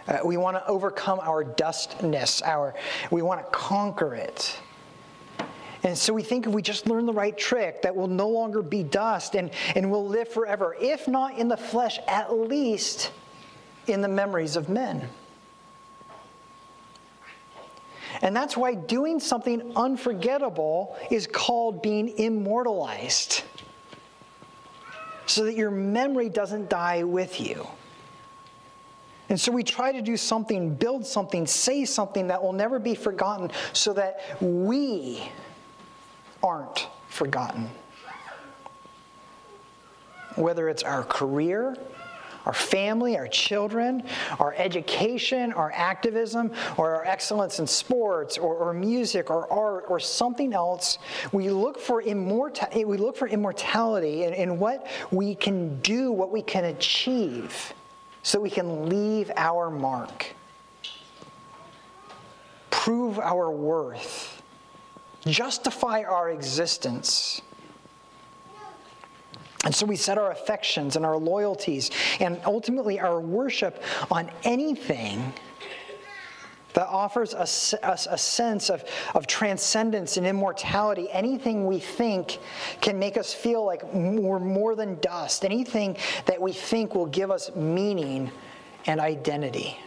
Uh, 0.07 0.19
we 0.23 0.37
want 0.37 0.55
to 0.55 0.65
overcome 0.67 1.19
our 1.19 1.43
dustness, 1.43 2.43
our, 2.43 2.75
we 3.09 3.23
want 3.23 3.43
to 3.43 3.51
conquer 3.51 4.13
it. 4.13 4.59
And 5.81 5.97
so 5.97 6.13
we 6.13 6.21
think 6.21 6.45
if 6.45 6.53
we 6.53 6.61
just 6.61 6.87
learn 6.87 7.07
the 7.07 7.13
right 7.13 7.35
trick, 7.35 7.81
that 7.81 7.95
we'll 7.95 8.07
no 8.07 8.29
longer 8.29 8.61
be 8.61 8.83
dust 8.83 9.35
and, 9.35 9.49
and 9.75 9.89
we'll 9.89 10.07
live 10.07 10.29
forever, 10.29 10.75
if 10.79 11.07
not 11.07 11.37
in 11.37 11.47
the 11.47 11.57
flesh, 11.57 11.99
at 12.07 12.31
least 12.33 13.11
in 13.87 14.01
the 14.01 14.07
memories 14.07 14.55
of 14.55 14.69
men. 14.69 15.07
And 18.21 18.35
that's 18.35 18.55
why 18.55 18.75
doing 18.75 19.19
something 19.19 19.73
unforgettable 19.75 20.95
is 21.11 21.27
called 21.27 21.81
being 21.81 22.09
immortalized 22.17 23.43
so 25.25 25.45
that 25.45 25.55
your 25.55 25.71
memory 25.71 26.29
doesn't 26.29 26.69
die 26.69 27.03
with 27.03 27.39
you. 27.39 27.67
And 29.29 29.39
so 29.39 29.51
we 29.51 29.63
try 29.63 29.91
to 29.91 30.01
do 30.01 30.17
something, 30.17 30.75
build 30.75 31.05
something, 31.05 31.47
say 31.47 31.83
something 31.85 32.27
that 32.27 32.41
will 32.41 32.53
never 32.53 32.77
be 32.77 32.93
forgotten 32.93 33.51
so 33.73 33.91
that 33.93 34.19
we 34.39 35.23
aren't 36.43 36.87
forgotten. 37.09 37.69
Whether 40.35 40.69
it's 40.69 40.83
our 40.83 41.03
career, 41.03 41.75
our 42.45 42.53
family, 42.53 43.17
our 43.17 43.27
children, 43.27 44.03
our 44.39 44.53
education, 44.57 45.53
our 45.53 45.71
activism, 45.75 46.51
or 46.77 46.95
our 46.95 47.05
excellence 47.05 47.59
in 47.59 47.67
sports, 47.67 48.37
or, 48.37 48.55
or 48.55 48.73
music, 48.73 49.29
or 49.29 49.51
art, 49.51 49.85
or 49.87 49.99
something 49.99 50.53
else. 50.53 50.97
We 51.31 51.49
look 51.49 51.79
for, 51.79 52.01
immorta- 52.01 52.85
we 52.85 52.97
look 52.97 53.17
for 53.17 53.27
immortality 53.27 54.23
in, 54.23 54.33
in 54.33 54.59
what 54.59 54.87
we 55.11 55.35
can 55.35 55.79
do, 55.81 56.11
what 56.11 56.31
we 56.31 56.41
can 56.41 56.65
achieve, 56.65 57.73
so 58.23 58.39
we 58.39 58.49
can 58.49 58.89
leave 58.89 59.31
our 59.35 59.69
mark, 59.69 60.33
prove 62.69 63.19
our 63.19 63.51
worth, 63.51 64.41
justify 65.25 66.03
our 66.03 66.29
existence. 66.29 67.41
And 69.65 69.73
so 69.73 69.85
we 69.85 69.95
set 69.95 70.17
our 70.17 70.31
affections 70.31 70.95
and 70.95 71.05
our 71.05 71.17
loyalties 71.17 71.91
and 72.19 72.39
ultimately 72.45 72.99
our 72.99 73.19
worship 73.19 73.83
on 74.11 74.31
anything 74.43 75.33
that 76.73 76.87
offers 76.87 77.33
us, 77.33 77.73
a 77.81 78.17
sense 78.17 78.69
of, 78.69 78.83
of 79.15 79.27
transcendence 79.27 80.17
and 80.17 80.27
immortality. 80.27 81.07
Anything 81.09 81.65
we 81.65 81.79
think 81.79 82.37
can 82.81 82.99
make 82.99 83.17
us 83.17 83.33
feel 83.33 83.65
like 83.65 83.81
we're 83.93 84.39
more 84.39 84.75
than 84.75 84.99
dust. 84.99 85.45
Anything 85.45 85.97
that 86.25 86.39
we 86.39 86.51
think 86.51 86.93
will 86.93 87.05
give 87.05 87.31
us 87.31 87.55
meaning 87.55 88.29
and 88.87 88.99
identity. 88.99 89.79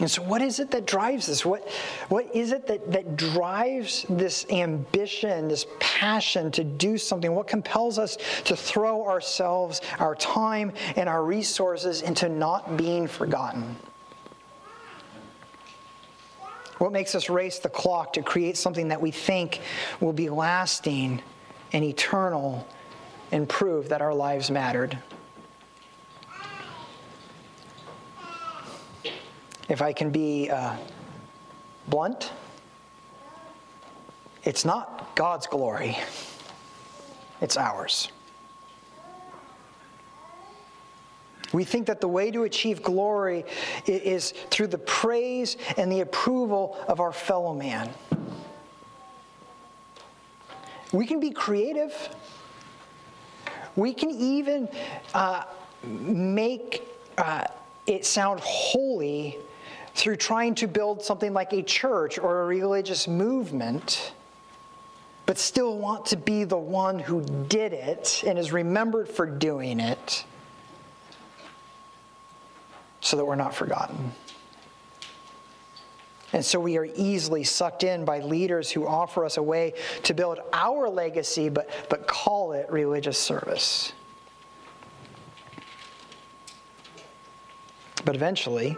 And 0.00 0.10
so, 0.10 0.22
what 0.22 0.40
is 0.40 0.58
it 0.58 0.70
that 0.70 0.86
drives 0.86 1.26
this? 1.26 1.44
What, 1.44 1.68
what 2.08 2.34
is 2.34 2.52
it 2.52 2.66
that, 2.66 2.90
that 2.92 3.16
drives 3.16 4.06
this 4.08 4.46
ambition, 4.50 5.46
this 5.46 5.66
passion 5.78 6.50
to 6.52 6.64
do 6.64 6.96
something? 6.98 7.34
What 7.34 7.46
compels 7.46 7.98
us 7.98 8.16
to 8.44 8.56
throw 8.56 9.06
ourselves, 9.06 9.82
our 9.98 10.14
time, 10.14 10.72
and 10.96 11.08
our 11.08 11.22
resources 11.22 12.00
into 12.00 12.28
not 12.28 12.76
being 12.78 13.06
forgotten? 13.06 13.76
What 16.78 16.92
makes 16.92 17.14
us 17.14 17.28
race 17.28 17.58
the 17.58 17.68
clock 17.68 18.14
to 18.14 18.22
create 18.22 18.56
something 18.56 18.88
that 18.88 19.00
we 19.00 19.10
think 19.10 19.60
will 20.00 20.14
be 20.14 20.30
lasting 20.30 21.20
and 21.72 21.84
eternal 21.84 22.66
and 23.32 23.48
prove 23.48 23.90
that 23.90 24.02
our 24.02 24.14
lives 24.14 24.50
mattered. 24.50 24.98
If 29.70 29.80
I 29.82 29.92
can 29.92 30.10
be 30.10 30.50
uh, 30.50 30.76
blunt, 31.86 32.32
it's 34.42 34.64
not 34.64 35.14
God's 35.14 35.46
glory, 35.46 35.96
it's 37.40 37.56
ours. 37.56 38.10
We 41.52 41.62
think 41.62 41.86
that 41.86 42.00
the 42.00 42.08
way 42.08 42.32
to 42.32 42.42
achieve 42.42 42.82
glory 42.82 43.44
is 43.86 44.32
through 44.50 44.68
the 44.68 44.78
praise 44.78 45.56
and 45.76 45.90
the 45.90 46.00
approval 46.00 46.76
of 46.88 46.98
our 46.98 47.12
fellow 47.12 47.54
man. 47.54 47.90
We 50.90 51.06
can 51.06 51.20
be 51.20 51.30
creative. 51.30 51.94
We 53.76 53.94
can 53.94 54.10
even 54.10 54.68
uh, 55.14 55.44
make 55.84 56.88
uh, 57.16 57.44
it 57.86 58.04
sound 58.04 58.40
holy 58.40 59.38
through 59.94 60.16
trying 60.16 60.54
to 60.56 60.66
build 60.66 61.02
something 61.02 61.32
like 61.32 61.52
a 61.52 61.62
church 61.62 62.18
or 62.18 62.42
a 62.42 62.46
religious 62.46 63.08
movement, 63.08 64.12
but 65.26 65.38
still 65.38 65.78
want 65.78 66.06
to 66.06 66.16
be 66.16 66.44
the 66.44 66.58
one 66.58 66.98
who 66.98 67.22
did 67.48 67.72
it 67.72 68.22
and 68.26 68.38
is 68.38 68.52
remembered 68.52 69.08
for 69.08 69.26
doing 69.26 69.80
it 69.80 70.24
so 73.00 73.16
that 73.16 73.24
we're 73.24 73.34
not 73.34 73.54
forgotten. 73.54 74.12
And 76.32 76.44
so 76.44 76.60
we 76.60 76.76
are 76.76 76.86
easily 76.94 77.42
sucked 77.42 77.82
in 77.82 78.04
by 78.04 78.20
leaders 78.20 78.70
who 78.70 78.86
offer 78.86 79.24
us 79.24 79.36
a 79.36 79.42
way 79.42 79.74
to 80.04 80.14
build 80.14 80.38
our 80.52 80.88
legacy, 80.88 81.48
but, 81.48 81.68
but 81.88 82.06
call 82.06 82.52
it 82.52 82.70
religious 82.70 83.18
service. 83.18 83.92
But 88.04 88.14
eventually, 88.14 88.76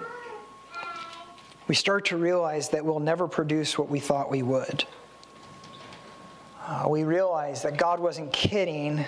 we 1.73 1.76
start 1.76 2.05
to 2.05 2.19
realize 2.19 2.69
that 2.69 2.85
we'll 2.85 3.00
never 3.00 3.26
produce 3.26 3.79
what 3.79 3.88
we 3.88 3.99
thought 3.99 4.31
we 4.31 4.43
would. 4.43 4.85
Uh, 6.67 6.85
we 6.87 7.02
realize 7.02 7.62
that 7.62 7.79
God 7.79 7.99
wasn't 7.99 8.31
kidding 8.31 9.02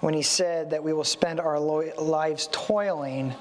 when 0.00 0.14
He 0.14 0.22
said 0.22 0.70
that 0.70 0.82
we 0.82 0.94
will 0.94 1.04
spend 1.04 1.40
our 1.40 1.60
lo- 1.60 1.92
lives 1.98 2.48
toiling 2.50 3.34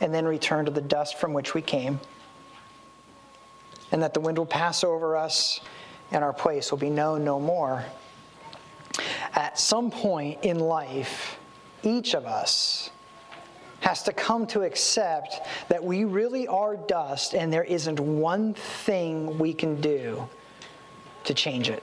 and 0.00 0.14
then 0.14 0.24
return 0.24 0.64
to 0.64 0.70
the 0.70 0.80
dust 0.80 1.18
from 1.18 1.34
which 1.34 1.52
we 1.52 1.60
came 1.60 2.00
and 3.90 4.02
that 4.02 4.14
the 4.14 4.20
wind 4.20 4.38
will 4.38 4.46
pass 4.46 4.82
over 4.82 5.14
us 5.14 5.60
and 6.10 6.24
our 6.24 6.32
place 6.32 6.70
will 6.70 6.78
be 6.78 6.88
known 6.88 7.22
no 7.22 7.38
more. 7.38 7.84
At 9.34 9.58
some 9.58 9.90
point 9.90 10.38
in 10.42 10.58
life, 10.58 11.36
each 11.82 12.14
of 12.14 12.24
us 12.24 12.91
has 13.82 14.04
to 14.04 14.12
come 14.12 14.46
to 14.46 14.62
accept 14.62 15.40
that 15.68 15.82
we 15.82 16.04
really 16.04 16.46
are 16.46 16.76
dust 16.76 17.34
and 17.34 17.52
there 17.52 17.64
isn't 17.64 17.98
one 17.98 18.54
thing 18.54 19.38
we 19.38 19.52
can 19.52 19.80
do 19.80 20.26
to 21.24 21.34
change 21.34 21.68
it. 21.68 21.82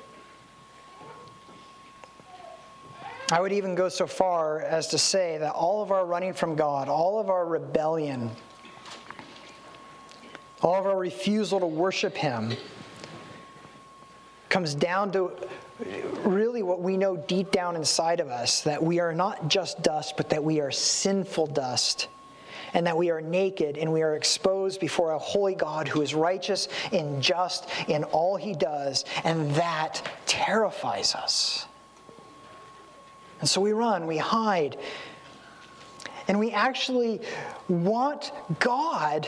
I 3.31 3.41
would 3.41 3.51
even 3.51 3.75
go 3.75 3.89
so 3.89 4.07
far 4.07 4.61
as 4.61 4.87
to 4.87 4.97
say 4.97 5.37
that 5.39 5.51
all 5.51 5.83
of 5.83 5.91
our 5.91 6.05
running 6.05 6.33
from 6.33 6.55
God, 6.55 6.87
all 6.87 7.19
of 7.19 7.29
our 7.29 7.45
rebellion, 7.45 8.31
all 10.61 10.79
of 10.79 10.87
our 10.87 10.97
refusal 10.97 11.59
to 11.59 11.67
worship 11.67 12.15
Him 12.15 12.53
comes 14.49 14.75
down 14.75 15.11
to 15.13 15.31
really 16.23 16.63
what 16.63 16.81
we 16.81 16.97
know 16.97 17.15
deep 17.15 17.51
down 17.51 17.75
inside 17.75 18.19
of 18.19 18.27
us 18.27 18.61
that 18.61 18.83
we 18.83 18.99
are 18.99 19.13
not 19.13 19.47
just 19.47 19.81
dust, 19.81 20.15
but 20.17 20.29
that 20.29 20.43
we 20.43 20.59
are 20.59 20.71
sinful 20.71 21.47
dust. 21.47 22.07
And 22.71 22.85
that 22.85 22.95
we 22.95 23.09
are 23.09 23.19
naked 23.19 23.79
and 23.79 23.91
we 23.91 24.03
are 24.03 24.15
exposed 24.15 24.79
before 24.79 25.13
a 25.13 25.17
holy 25.17 25.55
God 25.55 25.87
who 25.87 26.03
is 26.03 26.13
righteous 26.13 26.67
and 26.91 27.19
just 27.19 27.67
in 27.87 28.03
all 28.03 28.35
he 28.35 28.53
does, 28.53 29.05
and 29.23 29.49
that 29.55 30.07
terrifies 30.27 31.15
us. 31.15 31.65
And 33.39 33.49
so 33.49 33.59
we 33.59 33.71
run, 33.71 34.05
we 34.05 34.17
hide, 34.17 34.77
and 36.27 36.37
we 36.37 36.51
actually 36.51 37.21
want 37.67 38.31
God 38.59 39.27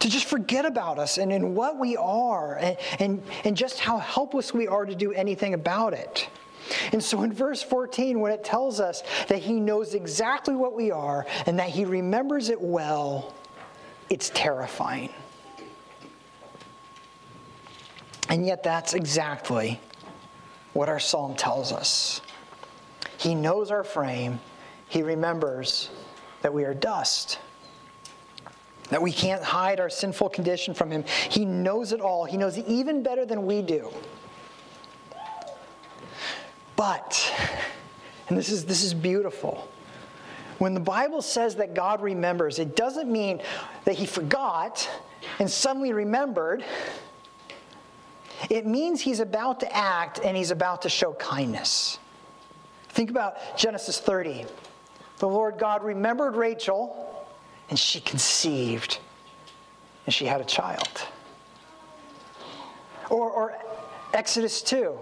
to 0.00 0.08
just 0.08 0.26
forget 0.26 0.64
about 0.64 0.98
us 0.98 1.18
and 1.18 1.32
in 1.32 1.54
what 1.54 1.78
we 1.78 1.96
are 1.96 2.56
and, 2.56 2.76
and, 2.98 3.22
and 3.44 3.56
just 3.56 3.80
how 3.80 3.98
helpless 3.98 4.54
we 4.54 4.68
are 4.68 4.84
to 4.84 4.94
do 4.94 5.12
anything 5.12 5.54
about 5.54 5.92
it. 5.92 6.28
And 6.92 7.02
so 7.02 7.22
in 7.22 7.32
verse 7.32 7.62
14, 7.62 8.20
when 8.20 8.32
it 8.32 8.44
tells 8.44 8.78
us 8.78 9.02
that 9.28 9.38
he 9.38 9.58
knows 9.58 9.94
exactly 9.94 10.54
what 10.54 10.74
we 10.74 10.90
are 10.90 11.26
and 11.46 11.58
that 11.58 11.70
he 11.70 11.84
remembers 11.84 12.50
it 12.50 12.60
well, 12.60 13.34
it's 14.10 14.30
terrifying. 14.34 15.10
And 18.28 18.46
yet, 18.46 18.62
that's 18.62 18.92
exactly 18.92 19.80
what 20.74 20.90
our 20.90 21.00
psalm 21.00 21.34
tells 21.34 21.72
us. 21.72 22.20
He 23.16 23.34
knows 23.34 23.70
our 23.70 23.82
frame, 23.82 24.38
he 24.88 25.02
remembers 25.02 25.90
that 26.42 26.52
we 26.52 26.64
are 26.64 26.74
dust 26.74 27.38
that 28.90 29.02
we 29.02 29.12
can't 29.12 29.42
hide 29.42 29.80
our 29.80 29.90
sinful 29.90 30.30
condition 30.30 30.74
from 30.74 30.90
Him. 30.90 31.04
He 31.28 31.44
knows 31.44 31.92
it 31.92 32.00
all, 32.00 32.24
He 32.24 32.36
knows 32.36 32.56
it 32.56 32.66
even 32.66 33.02
better 33.02 33.24
than 33.24 33.46
we 33.46 33.62
do. 33.62 33.90
But, 36.76 37.32
and 38.28 38.38
this 38.38 38.50
is, 38.50 38.64
this 38.64 38.84
is 38.84 38.94
beautiful. 38.94 39.68
When 40.58 40.74
the 40.74 40.80
Bible 40.80 41.22
says 41.22 41.56
that 41.56 41.74
God 41.74 42.00
remembers, 42.00 42.58
it 42.58 42.76
doesn't 42.76 43.10
mean 43.10 43.40
that 43.84 43.94
He 43.96 44.06
forgot 44.06 44.88
and 45.38 45.50
suddenly 45.50 45.92
remembered. 45.92 46.64
It 48.50 48.66
means 48.66 49.00
He's 49.00 49.20
about 49.20 49.60
to 49.60 49.76
act 49.76 50.20
and 50.22 50.36
He's 50.36 50.50
about 50.50 50.82
to 50.82 50.88
show 50.88 51.12
kindness. 51.14 51.98
Think 52.90 53.10
about 53.10 53.56
Genesis 53.56 54.00
30. 54.00 54.46
The 55.18 55.28
Lord 55.28 55.58
God 55.58 55.84
remembered 55.84 56.36
Rachel 56.36 57.17
and 57.70 57.78
she 57.78 58.00
conceived 58.00 58.98
and 60.06 60.14
she 60.14 60.24
had 60.24 60.40
a 60.40 60.44
child. 60.44 61.06
Or, 63.10 63.30
or 63.30 63.58
Exodus 64.14 64.62
2. 64.62 64.98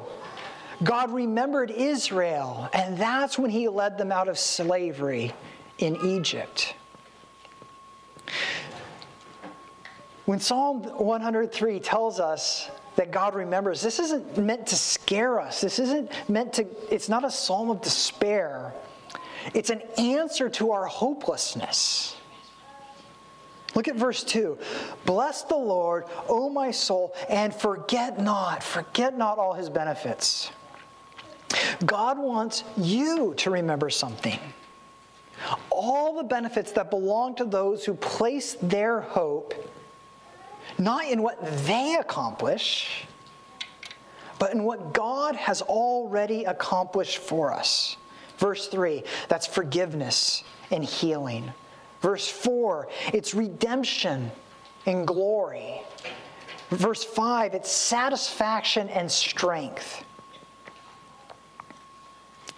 God 0.83 1.13
remembered 1.13 1.71
Israel, 1.71 2.69
and 2.73 2.99
that's 2.99 3.39
when 3.39 3.51
he 3.51 3.69
led 3.69 3.97
them 3.97 4.13
out 4.13 4.29
of 4.29 4.39
slavery 4.39 5.33
in 5.79 5.97
Egypt. 6.05 6.75
When 10.27 10.41
Psalm 10.41 10.83
103 10.83 11.81
tells 11.81 12.21
us 12.21 12.69
that 12.97 13.11
God 13.13 13.35
remembers, 13.35 13.81
this 13.81 14.01
isn't 14.01 14.37
meant 14.39 14.67
to 14.67 14.75
scare 14.75 15.41
us. 15.41 15.61
This 15.61 15.79
isn't 15.79 16.11
meant 16.29 16.53
to, 16.55 16.67
it's 16.93 17.09
not 17.09 17.25
a 17.25 17.31
psalm 17.31 17.71
of 17.71 17.81
despair. 17.81 18.73
It's 19.55 19.71
an 19.71 19.83
answer 19.99 20.49
to 20.51 20.73
our 20.73 20.87
hopelessness. 20.87 22.17
Look 23.77 23.89
at 23.89 23.95
verse 23.95 24.25
2. 24.25 24.59
Bless 25.05 25.43
the 25.43 25.57
Lord, 25.57 26.05
O 26.29 26.49
my 26.49 26.71
soul, 26.71 27.15
and 27.29 27.55
forget 27.55 28.19
not, 28.19 28.63
forget 28.63 29.17
not 29.17 29.39
all 29.39 29.53
his 29.53 29.69
benefits. 29.69 30.51
God 31.85 32.19
wants 32.19 32.65
you 32.79 33.35
to 33.37 33.51
remember 33.51 33.91
something. 33.91 34.39
All 35.71 36.17
the 36.17 36.25
benefits 36.25 36.73
that 36.73 36.89
belong 36.89 37.37
to 37.37 37.45
those 37.45 37.85
who 37.85 37.95
place 37.95 38.57
their 38.63 39.03
hope 39.03 39.55
not 40.79 41.07
in 41.07 41.23
what 41.23 41.39
they 41.67 41.97
accomplish, 42.01 43.05
but 44.39 44.53
in 44.53 44.65
what 44.65 44.95
God 44.95 45.37
has 45.37 45.61
already 45.63 46.45
accomplished 46.45 47.19
for 47.19 47.53
us. 47.53 47.99
Verse 48.39 48.69
3 48.69 49.03
that's 49.29 49.47
forgiveness 49.47 50.45
and 50.71 50.83
healing. 50.83 51.53
Verse 52.07 52.29
4, 52.29 52.87
it's 53.13 53.35
redemption 53.35 54.31
and 54.87 55.05
glory. 55.05 55.83
Verse 56.71 57.03
5, 57.03 57.53
it's 57.55 57.69
satisfaction 57.69 58.89
and 58.91 59.11
strength. 59.11 60.05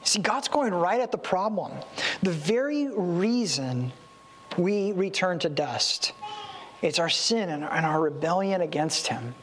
See, 0.03 0.21
God's 0.21 0.49
going 0.49 0.75
right 0.75 1.01
at 1.01 1.11
the 1.13 1.17
problem. 1.17 1.73
The 2.23 2.31
very 2.31 2.89
reason 2.95 3.91
we 4.59 4.93
return 4.93 5.39
to 5.39 5.49
dust 5.49 6.13
it's 6.83 6.99
our 6.99 7.09
sin 7.09 7.49
and 7.49 7.65
our 7.65 8.03
rebellion 8.03 8.61
against 8.61 9.07
Him. 9.07 9.35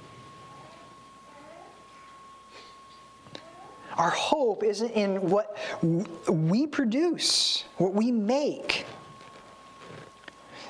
Our 3.97 4.11
hope 4.11 4.63
isn't 4.63 4.91
in 4.91 5.31
what 5.31 5.57
we 6.29 6.67
produce, 6.67 7.63
what 7.77 7.93
we 7.95 8.11
make 8.11 8.85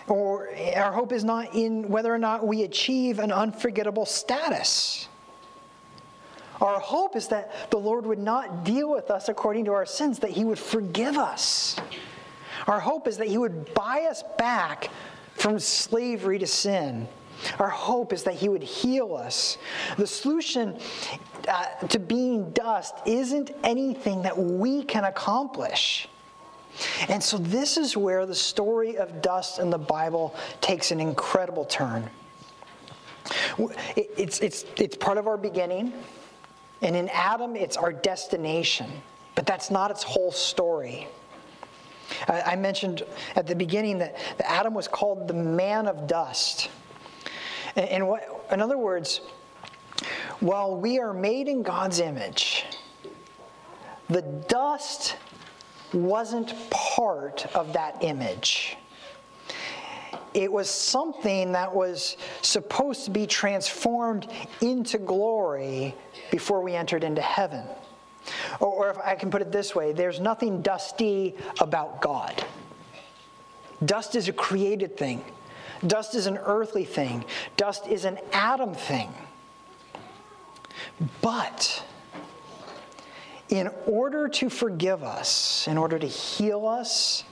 or 0.08 0.50
our 0.76 0.92
hope 0.92 1.12
is 1.12 1.24
not 1.24 1.56
in 1.56 1.90
whether 1.90 2.14
or 2.14 2.20
not 2.20 2.46
we 2.46 2.64
achieve 2.64 3.20
an 3.20 3.32
unforgettable 3.32 4.06
status. 4.06 5.08
Our 6.62 6.80
hope 6.80 7.16
is 7.16 7.28
that 7.30 7.70
the 7.72 7.78
Lord 7.78 8.06
would 8.06 8.20
not 8.20 8.64
deal 8.64 8.90
with 8.90 9.12
us 9.12 9.30
according 9.30 9.66
to 9.66 9.74
our 9.74 9.86
sins, 9.86 10.20
that 10.20 10.30
He 10.30 10.46
would 10.46 10.60
forgive 10.60 11.18
us. 11.18 11.76
Our 12.68 12.80
hope 12.80 13.08
is 13.08 13.18
that 13.18 13.28
He 13.28 13.38
would 13.38 13.74
buy 13.74 14.08
us 14.10 14.24
back 14.38 14.90
from 15.34 15.60
slavery 15.60 16.40
to 16.40 16.48
sin. 16.48 17.08
Our 17.60 17.70
hope 17.70 18.14
is 18.14 18.24
that 18.24 18.36
He 18.36 18.48
would 18.48 18.64
heal 18.64 19.16
us. 19.16 19.58
The 19.98 20.08
solution 20.08 20.78
uh, 21.48 21.88
to 21.88 22.00
being 22.00 22.52
dust 22.52 22.96
isn't 23.06 23.52
anything 23.64 24.22
that 24.22 24.38
we 24.38 24.84
can 24.84 25.04
accomplish. 25.04 26.08
And 27.08 27.24
so, 27.24 27.38
this 27.38 27.78
is 27.78 27.96
where 27.96 28.26
the 28.26 28.36
story 28.36 28.98
of 28.98 29.22
dust 29.22 29.60
in 29.60 29.70
the 29.70 29.78
Bible 29.78 30.36
takes 30.62 30.92
an 30.92 31.00
incredible 31.00 31.66
turn. 31.66 32.10
It's, 33.96 34.40
it's, 34.40 34.66
it's 34.78 34.96
part 34.98 35.18
of 35.18 35.28
our 35.28 35.38
beginning, 35.38 35.94
and 36.82 36.96
in 36.96 37.10
Adam, 37.10 37.56
it's 37.56 37.78
our 37.78 37.94
destination, 37.94 38.90
but 39.34 39.46
that's 39.46 39.72
not 39.72 39.90
its 39.90 40.04
whole 40.04 40.32
story. 40.32 41.08
I 42.28 42.56
mentioned 42.56 43.04
at 43.36 43.48
the 43.48 43.56
beginning 43.56 43.98
that 44.00 44.16
Adam 44.40 44.74
was 44.74 44.88
called 44.88 45.28
the 45.28 45.34
man 45.34 45.88
of 45.88 46.08
dust. 46.08 46.70
And 47.76 48.08
what, 48.08 48.48
in 48.52 48.62
other 48.62 48.78
words, 48.78 49.22
while 50.40 50.76
we 50.78 51.00
are 51.00 51.14
made 51.14 51.48
in 51.48 51.64
God's 51.64 52.00
image, 52.00 52.66
the 54.10 54.22
dust 54.22 55.16
wasn't 55.94 56.54
part 56.70 57.46
of 57.56 57.74
that 57.74 57.98
image. 58.02 58.78
It 60.34 60.52
was 60.52 60.70
something 60.70 61.54
that 61.54 61.74
was 61.74 62.18
supposed 62.42 63.06
to 63.06 63.12
be 63.12 63.26
transformed 63.26 64.28
into 64.62 64.98
glory 64.98 65.96
before 66.30 66.62
we 66.62 66.76
entered 66.76 67.06
into 67.06 67.22
heaven. 67.22 67.64
Or, 68.60 68.68
or 68.68 68.90
if 68.90 68.98
I 68.98 69.16
can 69.16 69.32
put 69.32 69.42
it 69.42 69.52
this 69.52 69.74
way, 69.74 69.94
there's 69.94 70.20
nothing 70.20 70.62
dusty 70.62 71.36
about 71.62 72.02
God. 72.02 72.44
Dust 73.86 74.16
is 74.16 74.28
a 74.28 74.34
created 74.34 74.98
thing, 74.98 75.24
dust 75.88 76.16
is 76.16 76.28
an 76.28 76.38
earthly 76.44 76.86
thing, 76.86 77.26
dust 77.58 77.88
is 77.88 78.06
an 78.06 78.18
Adam 78.32 78.74
thing. 78.74 79.14
But 81.22 81.84
in 83.56 83.70
order 83.86 84.28
to 84.28 84.50
forgive 84.50 85.02
us, 85.02 85.66
in 85.70 85.78
order 85.78 85.98
to 85.98 86.08
heal 86.08 86.68
us, 86.68 87.24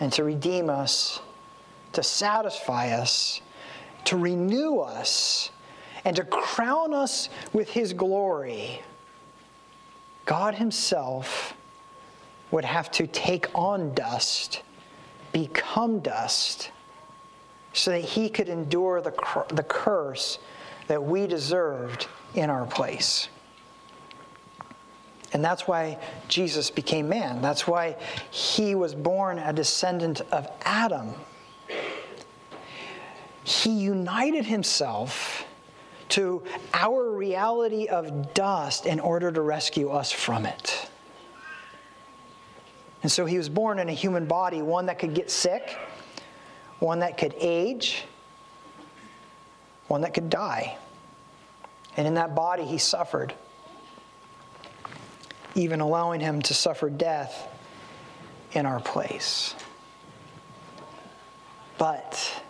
and 0.00 0.12
to 0.12 0.22
redeem 0.22 0.68
us, 0.68 1.20
to 1.94 2.02
satisfy 2.02 2.90
us, 2.90 3.40
to 4.04 4.18
renew 4.18 4.80
us, 4.80 5.50
and 6.04 6.14
to 6.14 6.24
crown 6.24 6.92
us 6.92 7.30
with 7.54 7.70
His 7.70 7.94
glory, 7.94 8.82
God 10.26 10.54
Himself 10.54 11.54
would 12.50 12.66
have 12.66 12.90
to 12.92 13.06
take 13.06 13.46
on 13.54 13.94
dust, 13.94 14.62
become 15.32 16.00
dust, 16.00 16.70
so 17.72 17.92
that 17.92 18.02
He 18.02 18.28
could 18.28 18.50
endure 18.50 19.00
the, 19.00 19.14
the 19.48 19.62
curse 19.62 20.38
that 20.86 21.02
we 21.02 21.26
deserved 21.26 22.08
in 22.34 22.50
our 22.50 22.66
place. 22.66 23.30
And 25.36 25.44
that's 25.44 25.68
why 25.68 25.98
Jesus 26.28 26.70
became 26.70 27.10
man. 27.10 27.42
That's 27.42 27.66
why 27.66 27.96
he 28.30 28.74
was 28.74 28.94
born 28.94 29.38
a 29.38 29.52
descendant 29.52 30.22
of 30.32 30.50
Adam. 30.62 31.12
He 33.44 33.68
united 33.68 34.46
himself 34.46 35.44
to 36.08 36.42
our 36.72 37.10
reality 37.10 37.86
of 37.86 38.32
dust 38.32 38.86
in 38.86 38.98
order 38.98 39.30
to 39.30 39.42
rescue 39.42 39.90
us 39.90 40.10
from 40.10 40.46
it. 40.46 40.88
And 43.02 43.12
so 43.12 43.26
he 43.26 43.36
was 43.36 43.50
born 43.50 43.78
in 43.78 43.90
a 43.90 43.92
human 43.92 44.24
body, 44.24 44.62
one 44.62 44.86
that 44.86 44.98
could 44.98 45.12
get 45.12 45.30
sick, 45.30 45.76
one 46.78 47.00
that 47.00 47.18
could 47.18 47.34
age, 47.38 48.04
one 49.88 50.00
that 50.00 50.14
could 50.14 50.30
die. 50.30 50.78
And 51.98 52.06
in 52.06 52.14
that 52.14 52.34
body, 52.34 52.64
he 52.64 52.78
suffered, 52.78 53.34
even 55.56 55.80
allowing 55.80 56.20
him 56.20 56.40
to 56.42 56.54
suffer 56.54 56.88
death 56.88 57.48
in 58.52 58.66
our 58.66 58.78
place. 58.78 59.54
But 61.78 62.42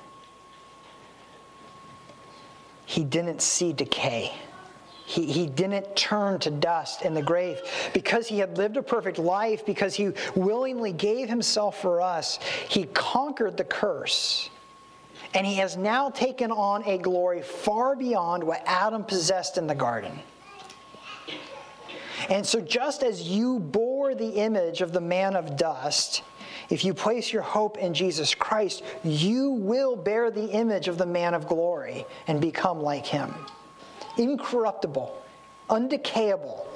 he 2.85 3.05
didn't 3.05 3.41
see 3.41 3.73
decay. 3.73 4.33
He, 5.05 5.25
he 5.27 5.47
didn't 5.47 5.95
turn 5.95 6.41
to 6.41 6.51
dust 6.51 7.03
in 7.03 7.15
the 7.15 7.23
grave. 7.23 7.61
Because 7.95 8.27
he 8.27 8.39
had 8.39 8.59
lived 8.59 8.77
a 8.77 8.83
perfect 8.83 9.19
life, 9.19 9.65
because 9.65 9.95
he 9.95 10.11
willingly 10.35 10.93
gave 10.93 11.29
himself 11.29 11.81
for 11.81 12.01
us, 12.01 12.41
he 12.69 12.85
conquered 12.93 13.57
the 13.57 13.65
curse. 13.65 14.51
And 15.35 15.47
he 15.47 15.55
has 15.57 15.77
now 15.77 16.11
taken 16.11 16.51
on 16.51 16.83
a 16.85 16.99
glory 16.99 17.43
far 17.43 17.95
beyond 17.95 18.43
what 18.43 18.63
Adam 18.67 19.05
possessed 19.05 19.59
in 19.59 19.69
the 19.69 19.75
garden. 19.75 20.19
And 22.29 22.45
so, 22.45 22.61
just 22.61 23.03
as 23.03 23.23
you 23.23 23.61
bore 23.61 24.15
the 24.15 24.31
image 24.31 24.81
of 24.81 24.93
the 24.93 25.01
man 25.01 25.37
of 25.37 25.57
dust, 25.57 26.23
if 26.71 26.85
you 26.85 26.95
place 26.95 27.33
your 27.33 27.43
hope 27.43 27.79
in 27.79 27.95
Jesus 27.95 28.35
Christ, 28.35 28.83
you 29.05 29.51
will 29.51 29.95
bear 29.95 30.31
the 30.31 30.49
image 30.51 30.89
of 30.89 30.99
the 30.99 31.07
man 31.07 31.35
of 31.35 31.47
glory 31.47 32.05
and 32.27 32.41
become 32.41 32.81
like 32.81 33.07
him. 33.07 33.33
Incorruptible, 34.19 35.23
undecayable. 35.71 36.67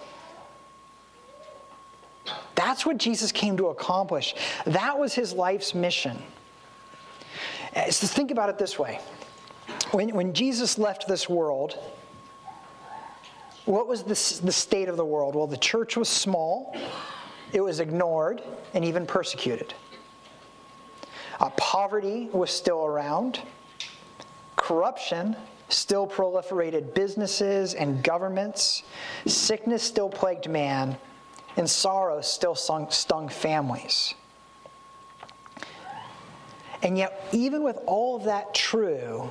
That's 2.55 2.87
what 2.87 2.99
Jesus 2.99 3.33
came 3.33 3.57
to 3.57 3.69
accomplish. 3.69 4.35
That 4.67 4.99
was 4.99 5.15
his 5.15 5.33
life's 5.33 5.75
mission. 5.75 6.19
Uh, 7.75 7.91
so 7.91 8.07
think 8.07 8.31
about 8.31 8.51
it 8.51 8.59
this 8.59 8.79
way 8.79 9.01
when, 9.93 10.11
when 10.15 10.33
Jesus 10.33 10.79
left 10.79 11.09
this 11.09 11.29
world, 11.29 11.79
what 13.65 13.87
was 13.87 14.03
the, 14.03 14.45
the 14.45 14.53
state 14.53 14.89
of 14.89 14.97
the 14.97 15.05
world? 15.05 15.35
Well, 15.35 15.47
the 15.47 15.57
church 15.57 15.97
was 15.97 16.09
small, 16.09 16.77
it 17.53 17.61
was 17.61 17.81
ignored, 17.81 18.43
and 18.75 18.85
even 18.85 19.07
persecuted. 19.07 19.75
Uh, 21.39 21.51
poverty 21.51 22.29
was 22.33 22.51
still 22.51 22.85
around, 22.85 23.41
corruption 24.57 25.37
still 25.73 26.07
proliferated 26.07 26.95
businesses 26.95 27.75
and 27.75 28.03
governments, 28.03 28.83
sickness 29.27 29.83
still 29.83 30.09
plagued 30.09 30.49
man, 30.49 30.97
and 31.57 31.69
sorrow 31.69 32.21
still 32.21 32.55
stung, 32.55 32.91
stung 32.91 33.29
families. 33.29 34.15
And 36.83 36.97
yet, 36.97 37.29
even 37.33 37.63
with 37.63 37.79
all 37.87 38.17
of 38.17 38.25
that 38.25 38.55
true, 38.55 39.31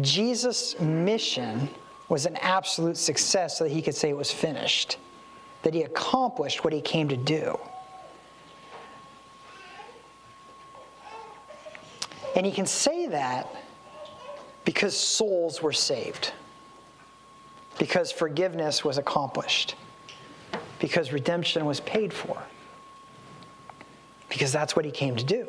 Jesus' 0.00 0.78
mission 0.80 1.68
was 2.08 2.26
an 2.26 2.36
absolute 2.36 2.96
success 2.96 3.58
so 3.58 3.64
that 3.64 3.70
he 3.70 3.80
could 3.80 3.94
say 3.94 4.10
it 4.10 4.16
was 4.16 4.30
finished, 4.30 4.98
that 5.62 5.74
he 5.74 5.82
accomplished 5.82 6.64
what 6.64 6.72
he 6.72 6.80
came 6.80 7.08
to 7.08 7.16
do. 7.16 7.58
And 12.36 12.44
he 12.44 12.52
can 12.52 12.66
say 12.66 13.06
that 13.06 13.48
because 14.64 14.96
souls 14.96 15.62
were 15.62 15.72
saved, 15.72 16.32
because 17.78 18.10
forgiveness 18.10 18.84
was 18.84 18.98
accomplished, 18.98 19.76
because 20.78 21.12
redemption 21.12 21.64
was 21.64 21.80
paid 21.80 22.12
for, 22.12 22.42
because 24.28 24.52
that's 24.52 24.74
what 24.74 24.84
he 24.84 24.90
came 24.90 25.16
to 25.16 25.24
do. 25.24 25.48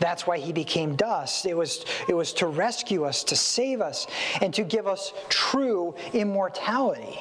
That's 0.00 0.26
why 0.26 0.38
he 0.38 0.52
became 0.52 0.96
dust. 0.96 1.46
It 1.46 1.56
was, 1.56 1.84
it 2.08 2.14
was 2.14 2.32
to 2.34 2.46
rescue 2.46 3.04
us, 3.04 3.24
to 3.24 3.36
save 3.36 3.80
us, 3.80 4.06
and 4.42 4.52
to 4.54 4.64
give 4.64 4.86
us 4.86 5.12
true 5.28 5.94
immortality. 6.12 7.18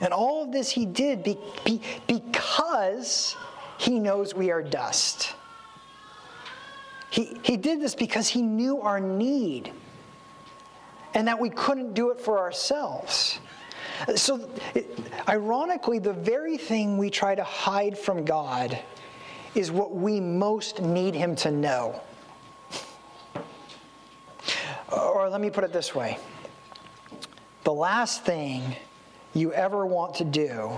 And 0.00 0.12
all 0.12 0.42
of 0.42 0.52
this 0.52 0.70
he 0.70 0.86
did 0.86 1.22
be, 1.22 1.38
be, 1.64 1.80
because 2.06 3.36
he 3.78 3.98
knows 3.98 4.34
we 4.34 4.50
are 4.50 4.62
dust. 4.62 5.34
He, 7.10 7.36
he 7.42 7.56
did 7.56 7.80
this 7.80 7.94
because 7.94 8.28
he 8.28 8.40
knew 8.40 8.80
our 8.80 9.00
need 9.00 9.72
and 11.14 11.26
that 11.26 11.38
we 11.38 11.50
couldn't 11.50 11.94
do 11.94 12.10
it 12.10 12.20
for 12.20 12.38
ourselves. 12.38 13.40
So, 14.14 14.48
ironically, 15.28 15.98
the 15.98 16.12
very 16.12 16.56
thing 16.56 16.96
we 16.96 17.10
try 17.10 17.34
to 17.34 17.44
hide 17.44 17.98
from 17.98 18.24
God 18.24 18.78
is 19.54 19.70
what 19.70 19.94
we 19.94 20.20
most 20.20 20.80
need 20.80 21.14
Him 21.14 21.34
to 21.36 21.50
know. 21.50 22.00
Or 24.92 25.28
let 25.28 25.40
me 25.40 25.50
put 25.50 25.64
it 25.64 25.72
this 25.72 25.94
way 25.94 26.18
the 27.64 27.72
last 27.72 28.24
thing 28.24 28.76
you 29.34 29.52
ever 29.52 29.86
want 29.86 30.14
to 30.16 30.24
do 30.24 30.72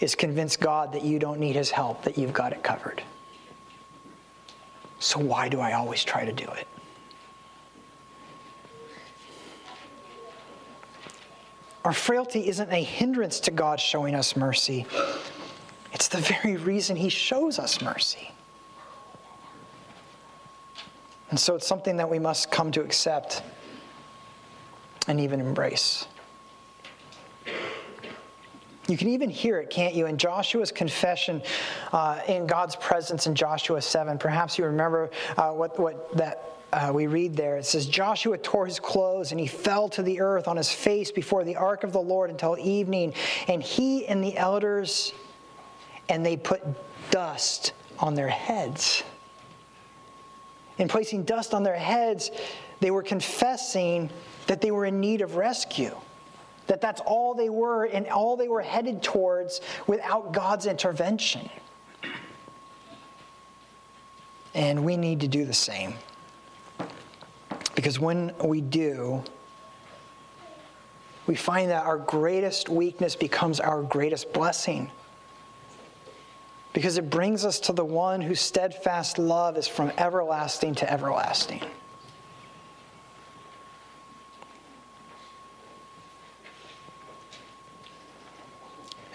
is 0.00 0.14
convince 0.14 0.56
God 0.56 0.92
that 0.92 1.02
you 1.02 1.18
don't 1.18 1.40
need 1.40 1.56
His 1.56 1.70
help, 1.70 2.02
that 2.02 2.18
you've 2.18 2.32
got 2.32 2.52
it 2.52 2.62
covered. 2.62 3.02
So, 5.00 5.18
why 5.18 5.48
do 5.48 5.60
I 5.60 5.72
always 5.72 6.04
try 6.04 6.24
to 6.24 6.32
do 6.32 6.44
it? 6.44 6.66
Our 11.84 11.92
frailty 11.92 12.48
isn't 12.48 12.70
a 12.70 12.82
hindrance 12.82 13.40
to 13.40 13.50
God 13.50 13.80
showing 13.80 14.14
us 14.14 14.36
mercy, 14.36 14.86
it's 15.92 16.08
the 16.08 16.18
very 16.18 16.56
reason 16.56 16.96
He 16.96 17.08
shows 17.08 17.58
us 17.58 17.80
mercy. 17.80 18.32
And 21.30 21.38
so 21.38 21.54
it's 21.54 21.66
something 21.66 21.96
that 21.98 22.08
we 22.08 22.18
must 22.18 22.50
come 22.50 22.72
to 22.72 22.80
accept 22.80 23.42
and 25.06 25.20
even 25.20 25.40
embrace. 25.40 26.06
You 28.88 28.96
can 28.96 29.08
even 29.08 29.28
hear 29.28 29.58
it, 29.58 29.68
can't 29.68 29.94
you? 29.94 30.06
In 30.06 30.16
Joshua's 30.16 30.72
confession 30.72 31.42
uh, 31.92 32.20
in 32.26 32.46
God's 32.46 32.74
presence 32.76 33.26
in 33.26 33.34
Joshua 33.34 33.82
7. 33.82 34.16
Perhaps 34.16 34.58
you 34.58 34.64
remember 34.64 35.10
uh, 35.36 35.50
what, 35.50 35.78
what 35.78 36.16
that 36.16 36.58
uh, 36.72 36.90
we 36.94 37.06
read 37.06 37.36
there. 37.36 37.58
It 37.58 37.66
says, 37.66 37.86
Joshua 37.86 38.38
tore 38.38 38.64
his 38.64 38.80
clothes 38.80 39.30
and 39.30 39.40
he 39.40 39.46
fell 39.46 39.90
to 39.90 40.02
the 40.02 40.20
earth 40.20 40.48
on 40.48 40.56
his 40.56 40.70
face 40.70 41.10
before 41.10 41.44
the 41.44 41.56
ark 41.56 41.84
of 41.84 41.92
the 41.92 42.00
Lord 42.00 42.30
until 42.30 42.56
evening. 42.58 43.12
And 43.46 43.62
he 43.62 44.06
and 44.06 44.24
the 44.24 44.36
elders, 44.36 45.12
and 46.08 46.24
they 46.24 46.36
put 46.36 46.62
dust 47.10 47.72
on 47.98 48.14
their 48.14 48.28
heads. 48.28 49.02
In 50.78 50.88
placing 50.88 51.24
dust 51.24 51.54
on 51.54 51.62
their 51.62 51.76
heads, 51.76 52.30
they 52.80 52.90
were 52.90 53.02
confessing 53.02 54.10
that 54.46 54.60
they 54.60 54.70
were 54.70 54.86
in 54.86 55.00
need 55.00 55.20
of 55.20 55.36
rescue 55.36 55.94
that 56.68 56.80
that's 56.80 57.00
all 57.00 57.34
they 57.34 57.48
were 57.48 57.84
and 57.84 58.06
all 58.06 58.36
they 58.36 58.48
were 58.48 58.62
headed 58.62 59.02
towards 59.02 59.60
without 59.86 60.32
God's 60.32 60.66
intervention. 60.66 61.50
And 64.54 64.84
we 64.84 64.96
need 64.96 65.20
to 65.20 65.28
do 65.28 65.44
the 65.44 65.54
same. 65.54 65.94
Because 67.74 67.98
when 67.98 68.32
we 68.42 68.60
do, 68.60 69.22
we 71.26 71.34
find 71.34 71.70
that 71.70 71.84
our 71.84 71.98
greatest 71.98 72.68
weakness 72.68 73.14
becomes 73.16 73.60
our 73.60 73.82
greatest 73.82 74.32
blessing. 74.32 74.90
Because 76.72 76.98
it 76.98 77.10
brings 77.10 77.44
us 77.44 77.58
to 77.60 77.72
the 77.72 77.84
one 77.84 78.20
whose 78.20 78.40
steadfast 78.40 79.18
love 79.18 79.56
is 79.56 79.66
from 79.66 79.90
everlasting 79.98 80.74
to 80.76 80.92
everlasting. 80.92 81.62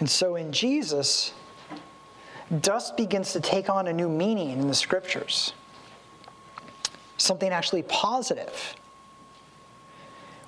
And 0.00 0.10
so 0.10 0.36
in 0.36 0.52
Jesus, 0.52 1.32
dust 2.60 2.96
begins 2.96 3.32
to 3.32 3.40
take 3.40 3.70
on 3.70 3.86
a 3.86 3.92
new 3.92 4.08
meaning 4.08 4.50
in 4.50 4.68
the 4.68 4.74
scriptures, 4.74 5.54
something 7.16 7.50
actually 7.50 7.84
positive. 7.84 8.74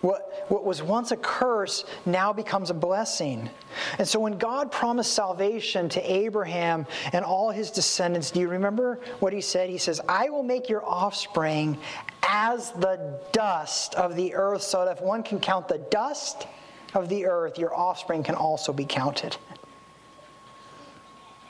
What, 0.06 0.46
what 0.48 0.64
was 0.64 0.84
once 0.84 1.10
a 1.10 1.16
curse 1.16 1.84
now 2.04 2.32
becomes 2.32 2.70
a 2.70 2.74
blessing. 2.74 3.50
And 3.98 4.06
so 4.06 4.20
when 4.20 4.38
God 4.38 4.70
promised 4.70 5.14
salvation 5.14 5.88
to 5.88 6.00
Abraham 6.00 6.86
and 7.12 7.24
all 7.24 7.50
his 7.50 7.72
descendants, 7.72 8.30
do 8.30 8.38
you 8.38 8.48
remember 8.48 9.00
what 9.18 9.32
he 9.32 9.40
said? 9.40 9.68
He 9.68 9.78
says, 9.78 10.00
I 10.08 10.30
will 10.30 10.44
make 10.44 10.68
your 10.68 10.84
offspring 10.86 11.76
as 12.22 12.70
the 12.70 13.20
dust 13.32 13.96
of 13.96 14.14
the 14.14 14.34
earth, 14.34 14.62
so 14.62 14.84
that 14.84 14.96
if 14.96 15.02
one 15.02 15.24
can 15.24 15.40
count 15.40 15.66
the 15.66 15.78
dust, 15.90 16.46
of 16.94 17.08
the 17.08 17.26
earth, 17.26 17.58
your 17.58 17.74
offspring 17.74 18.22
can 18.22 18.34
also 18.34 18.72
be 18.72 18.84
counted. 18.84 19.36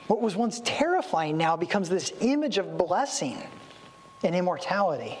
What 0.07 0.19
was 0.19 0.35
once 0.35 0.61
terrifying 0.65 1.37
now 1.37 1.55
becomes 1.55 1.89
this 1.89 2.11
image 2.21 2.57
of 2.57 2.77
blessing 2.77 3.41
and 4.23 4.35
immortality. 4.35 5.19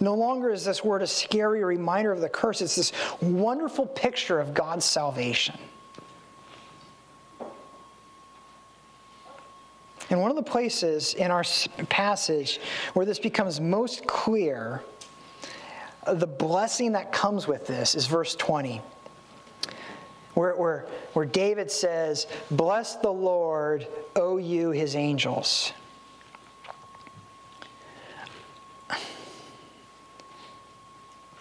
No 0.00 0.14
longer 0.14 0.50
is 0.50 0.64
this 0.64 0.84
word 0.84 1.02
a 1.02 1.06
scary 1.06 1.64
reminder 1.64 2.12
of 2.12 2.20
the 2.20 2.28
curse, 2.28 2.60
it's 2.60 2.76
this 2.76 2.92
wonderful 3.20 3.86
picture 3.86 4.38
of 4.38 4.54
God's 4.54 4.84
salvation. 4.84 5.58
And 10.10 10.20
one 10.20 10.30
of 10.30 10.36
the 10.36 10.42
places 10.42 11.14
in 11.14 11.30
our 11.30 11.44
passage 11.88 12.60
where 12.94 13.04
this 13.04 13.18
becomes 13.18 13.60
most 13.60 14.06
clear 14.06 14.82
uh, 16.06 16.14
the 16.14 16.26
blessing 16.26 16.92
that 16.92 17.12
comes 17.12 17.46
with 17.46 17.66
this 17.66 17.94
is 17.94 18.06
verse 18.06 18.34
20, 18.36 18.80
where, 20.34 20.54
where, 20.54 20.86
where 21.12 21.26
David 21.26 21.70
says, 21.70 22.26
Bless 22.50 22.96
the 22.96 23.10
Lord, 23.10 23.86
O 24.16 24.38
you, 24.38 24.70
his 24.70 24.96
angels. 24.96 25.72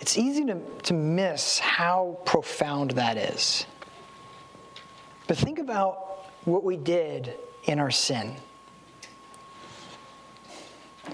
It's 0.07 0.17
easy 0.17 0.45
to, 0.45 0.61
to 0.83 0.93
miss 0.93 1.59
how 1.59 2.17
profound 2.23 2.91
that 2.91 3.17
is. 3.17 3.65
But 5.27 5.35
think 5.35 5.59
about 5.59 6.29
what 6.45 6.63
we 6.63 6.77
did 6.77 7.33
in 7.65 7.77
our 7.77 7.91
sin. 7.91 8.37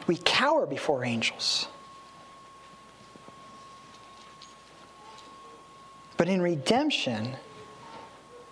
We 0.05 0.17
cower 0.17 0.67
before 0.67 1.03
angels. 1.03 1.67
But 6.15 6.29
in 6.29 6.39
redemption, 6.39 7.35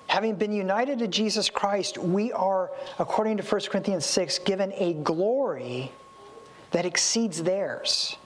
having 0.08 0.34
been 0.38 0.54
united 0.54 0.98
to 0.98 1.08
Jesus 1.08 1.52
Christ, 1.52 2.00
we 2.00 2.32
are, 2.32 2.72
according 2.98 3.38
to 3.38 3.44
1 3.44 3.62
Corinthians 3.70 4.08
6, 4.08 4.40
given 4.40 4.74
a 4.74 4.94
glory 4.94 5.92
that 6.72 6.84
exceeds 6.84 7.44
theirs. 7.44 8.18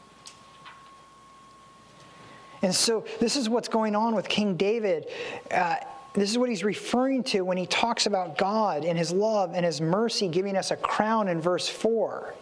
And 2.61 2.73
so, 2.73 3.05
this 3.19 3.35
is 3.35 3.49
what's 3.49 3.67
going 3.67 3.95
on 3.95 4.15
with 4.15 4.27
King 4.27 4.55
David. 4.55 5.07
Uh, 5.51 5.75
this 6.13 6.31
is 6.31 6.37
what 6.37 6.49
he's 6.49 6.63
referring 6.63 7.23
to 7.25 7.41
when 7.41 7.57
he 7.57 7.65
talks 7.65 8.05
about 8.05 8.37
God 8.37 8.85
and 8.85 8.97
his 8.97 9.11
love 9.11 9.51
and 9.53 9.65
his 9.65 9.81
mercy 9.81 10.29
giving 10.29 10.55
us 10.55 10.71
a 10.71 10.77
crown 10.77 11.27
in 11.27 11.41
verse 11.41 11.67
4. 11.67 12.33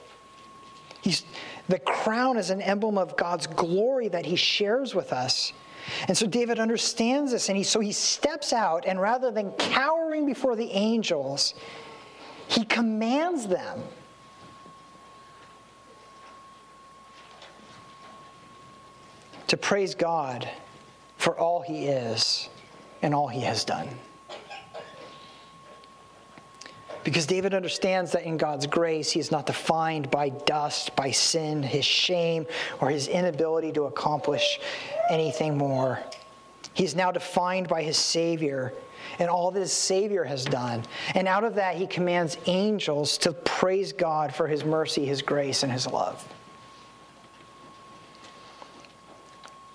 He's, 1.01 1.25
the 1.67 1.79
crown 1.79 2.37
is 2.37 2.51
an 2.51 2.61
emblem 2.61 2.97
of 2.97 3.17
God's 3.17 3.47
glory 3.47 4.07
that 4.09 4.25
he 4.25 4.35
shares 4.35 4.93
with 4.93 5.11
us. 5.11 5.53
And 6.07 6.17
so 6.17 6.27
David 6.27 6.59
understands 6.59 7.31
this, 7.31 7.49
and 7.49 7.57
he, 7.57 7.63
so 7.63 7.79
he 7.79 7.91
steps 7.91 8.53
out, 8.53 8.85
and 8.85 9.01
rather 9.01 9.31
than 9.31 9.51
cowering 9.53 10.25
before 10.25 10.55
the 10.55 10.69
angels, 10.71 11.55
he 12.47 12.63
commands 12.63 13.47
them 13.47 13.81
to 19.53 19.57
praise 19.57 19.93
God 19.93 20.49
for 21.17 21.37
all 21.37 21.61
he 21.61 21.85
is 21.85 22.49
and 23.03 23.13
all 23.13 23.27
he 23.27 23.41
has 23.41 23.63
done. 23.63 23.87
Because 27.03 27.27
David 27.27 27.53
understands 27.53 28.13
that 28.13 28.23
in 28.23 28.37
God's 28.37 28.65
grace, 28.65 29.11
he 29.11 29.19
is 29.19 29.29
not 29.29 29.45
defined 29.45 30.09
by 30.09 30.29
dust, 30.29 30.95
by 30.95 31.11
sin, 31.11 31.61
his 31.61 31.85
shame, 31.85 32.47
or 32.81 32.89
his 32.89 33.07
inability 33.07 33.71
to 33.73 33.83
accomplish 33.83 34.59
anything 35.11 35.55
more. 35.55 35.99
He's 36.73 36.95
now 36.95 37.11
defined 37.11 37.67
by 37.67 37.83
his 37.83 37.95
Savior 37.95 38.73
and 39.19 39.29
all 39.29 39.51
that 39.51 39.59
his 39.59 39.71
Savior 39.71 40.23
has 40.23 40.45
done. 40.45 40.83
And 41.13 41.27
out 41.27 41.43
of 41.43 41.53
that, 41.53 41.75
he 41.75 41.85
commands 41.85 42.39
angels 42.47 43.19
to 43.19 43.33
praise 43.33 43.93
God 43.93 44.33
for 44.33 44.47
his 44.47 44.65
mercy, 44.65 45.05
his 45.05 45.21
grace, 45.21 45.61
and 45.61 45.71
his 45.71 45.85
love. 45.85 46.27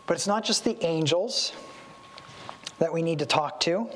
But 0.09 0.17
it's 0.17 0.27
not 0.27 0.43
just 0.43 0.65
the 0.65 0.83
angels 0.85 1.53
that 2.79 2.91
we 2.91 3.03
need 3.03 3.19
to 3.19 3.27
talk 3.27 3.61
to 3.61 3.91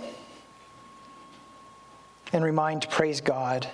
and 2.35 2.45
remind 2.45 2.83
to 2.83 2.89
praise 2.89 3.23
God. 3.23 3.67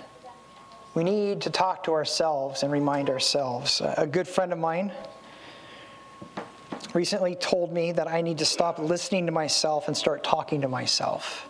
We 0.95 1.03
need 1.03 1.41
to 1.41 1.49
talk 1.49 1.83
to 1.83 1.91
ourselves 1.91 2.63
and 2.63 2.71
remind 2.71 3.09
ourselves. 3.09 3.81
A 3.97 4.07
good 4.07 4.25
friend 4.25 4.53
of 4.53 4.57
mine, 4.57 4.93
recently 6.93 7.35
told 7.35 7.73
me 7.73 7.91
that 7.91 8.07
I 8.07 8.21
need 8.21 8.37
to 8.37 8.45
stop 8.45 8.79
listening 8.79 9.25
to 9.25 9.33
myself 9.33 9.89
and 9.89 9.95
start 9.95 10.23
talking 10.23 10.61
to 10.61 10.69
myself. 10.69 11.49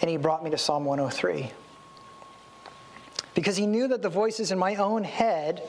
And 0.00 0.10
he 0.10 0.16
brought 0.16 0.42
me 0.42 0.50
to 0.50 0.58
Psalm 0.58 0.84
103. 0.84 1.48
Because 3.34 3.56
he 3.56 3.66
knew 3.66 3.86
that 3.86 4.02
the 4.02 4.08
voices 4.08 4.50
in 4.50 4.58
my 4.58 4.74
own 4.74 5.04
head 5.04 5.62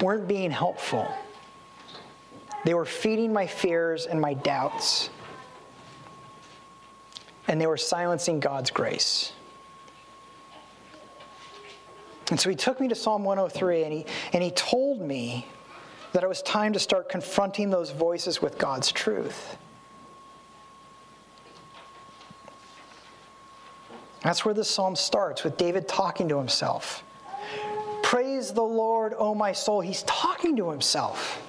weren't 0.00 0.28
being 0.28 0.50
helpful. 0.50 1.10
They 2.64 2.74
were 2.74 2.84
feeding 2.84 3.32
my 3.32 3.46
fears 3.46 4.06
and 4.06 4.20
my 4.20 4.34
doubts. 4.34 5.10
And 7.46 7.60
they 7.60 7.66
were 7.66 7.76
silencing 7.76 8.40
God's 8.40 8.70
grace. 8.70 9.32
And 12.30 12.40
so 12.40 12.48
he 12.48 12.56
took 12.56 12.80
me 12.80 12.88
to 12.88 12.94
Psalm 12.94 13.22
103 13.22 13.84
and 13.84 13.92
he, 13.92 14.06
and 14.32 14.42
he 14.42 14.50
told 14.50 15.02
me 15.02 15.46
that 16.12 16.22
it 16.22 16.28
was 16.28 16.40
time 16.42 16.72
to 16.72 16.78
start 16.78 17.08
confronting 17.08 17.68
those 17.68 17.90
voices 17.90 18.40
with 18.40 18.56
God's 18.56 18.90
truth. 18.90 19.58
That's 24.22 24.42
where 24.42 24.54
the 24.54 24.64
psalm 24.64 24.96
starts, 24.96 25.44
with 25.44 25.58
David 25.58 25.86
talking 25.86 26.30
to 26.30 26.38
himself. 26.38 27.04
Praise 28.02 28.52
the 28.52 28.62
Lord, 28.62 29.12
O 29.18 29.34
my 29.34 29.52
soul. 29.52 29.82
He's 29.82 30.02
talking 30.04 30.56
to 30.56 30.70
himself. 30.70 31.43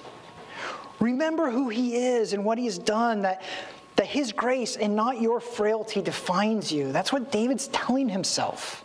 Remember 1.05 1.51
who 1.51 1.69
he 1.69 1.95
is 1.95 2.33
and 2.33 2.43
what 2.43 2.57
he 2.57 2.65
has 2.65 2.79
done, 2.79 3.21
that, 3.21 3.43
that 3.95 4.07
his 4.07 4.31
grace 4.31 4.75
and 4.75 4.95
not 4.95 5.21
your 5.21 5.39
frailty 5.39 6.01
defines 6.01 6.71
you. 6.71 6.91
That's 6.91 7.13
what 7.13 7.31
David's 7.31 7.67
telling 7.67 8.09
himself 8.09 8.83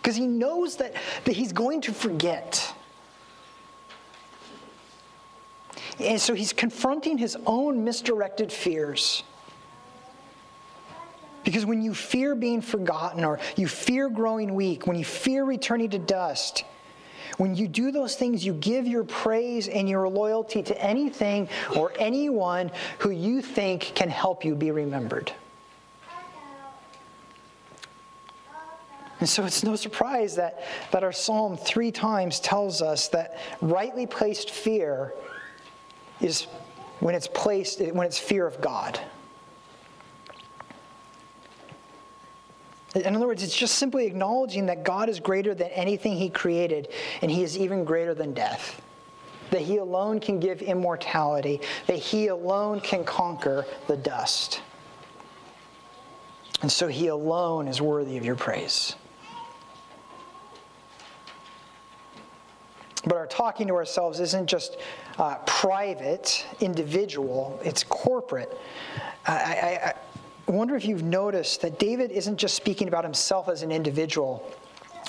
because 0.00 0.14
he 0.14 0.28
knows 0.28 0.76
that, 0.76 0.94
that 1.24 1.34
he's 1.34 1.52
going 1.52 1.80
to 1.80 1.92
forget. 1.92 2.72
And 5.98 6.20
so 6.20 6.34
he's 6.34 6.52
confronting 6.52 7.18
his 7.18 7.36
own 7.46 7.82
misdirected 7.82 8.52
fears. 8.52 9.24
Because 11.42 11.66
when 11.66 11.82
you 11.82 11.94
fear 11.94 12.36
being 12.36 12.60
forgotten 12.60 13.24
or 13.24 13.40
you 13.56 13.66
fear 13.66 14.08
growing 14.08 14.54
weak, 14.54 14.86
when 14.86 14.96
you 14.96 15.04
fear 15.04 15.44
returning 15.44 15.90
to 15.90 15.98
dust, 15.98 16.62
when 17.36 17.54
you 17.54 17.68
do 17.68 17.90
those 17.90 18.16
things, 18.16 18.44
you 18.44 18.54
give 18.54 18.86
your 18.86 19.04
praise 19.04 19.68
and 19.68 19.88
your 19.88 20.08
loyalty 20.08 20.62
to 20.62 20.82
anything 20.82 21.48
or 21.76 21.92
anyone 21.98 22.70
who 22.98 23.10
you 23.10 23.42
think 23.42 23.92
can 23.94 24.08
help 24.08 24.44
you 24.44 24.54
be 24.54 24.70
remembered. 24.70 25.32
And 29.20 29.28
so 29.28 29.44
it's 29.44 29.64
no 29.64 29.76
surprise 29.76 30.36
that, 30.36 30.62
that 30.90 31.02
our 31.02 31.12
psalm 31.12 31.56
three 31.56 31.90
times 31.90 32.38
tells 32.38 32.82
us 32.82 33.08
that 33.08 33.38
rightly 33.62 34.06
placed 34.06 34.50
fear 34.50 35.14
is 36.20 36.46
when 37.00 37.14
it's 37.14 37.28
placed, 37.28 37.80
when 37.80 38.06
it's 38.06 38.18
fear 38.18 38.46
of 38.46 38.60
God. 38.60 39.00
In 43.04 43.14
other 43.14 43.26
words, 43.26 43.42
it's 43.42 43.56
just 43.56 43.74
simply 43.74 44.06
acknowledging 44.06 44.66
that 44.66 44.82
God 44.82 45.10
is 45.10 45.20
greater 45.20 45.54
than 45.54 45.68
anything 45.68 46.16
He 46.16 46.30
created, 46.30 46.88
and 47.20 47.30
He 47.30 47.42
is 47.42 47.58
even 47.58 47.84
greater 47.84 48.14
than 48.14 48.32
death. 48.32 48.80
That 49.50 49.60
He 49.60 49.76
alone 49.76 50.18
can 50.18 50.40
give 50.40 50.62
immortality, 50.62 51.60
that 51.86 51.98
He 51.98 52.28
alone 52.28 52.80
can 52.80 53.04
conquer 53.04 53.66
the 53.86 53.96
dust. 53.96 54.62
And 56.62 56.72
so 56.72 56.88
He 56.88 57.08
alone 57.08 57.68
is 57.68 57.82
worthy 57.82 58.16
of 58.16 58.24
your 58.24 58.36
praise. 58.36 58.94
But 63.04 63.16
our 63.16 63.26
talking 63.26 63.68
to 63.68 63.74
ourselves 63.74 64.18
isn't 64.20 64.46
just 64.48 64.78
uh, 65.18 65.36
private, 65.46 66.44
individual, 66.60 67.60
it's 67.62 67.84
corporate. 67.84 68.58
I, 69.26 69.32
I, 69.32 69.94
I 70.48 70.52
wonder 70.52 70.76
if 70.76 70.84
you've 70.84 71.02
noticed 71.02 71.62
that 71.62 71.78
David 71.78 72.10
isn't 72.12 72.36
just 72.36 72.54
speaking 72.54 72.86
about 72.88 73.04
himself 73.04 73.48
as 73.48 73.62
an 73.62 73.72
individual. 73.72 74.48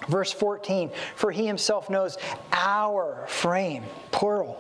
Verse 0.08 0.32
14, 0.32 0.92
for 1.16 1.32
he 1.32 1.46
himself 1.46 1.90
knows 1.90 2.18
our 2.52 3.26
frame, 3.28 3.84
plural. 4.12 4.58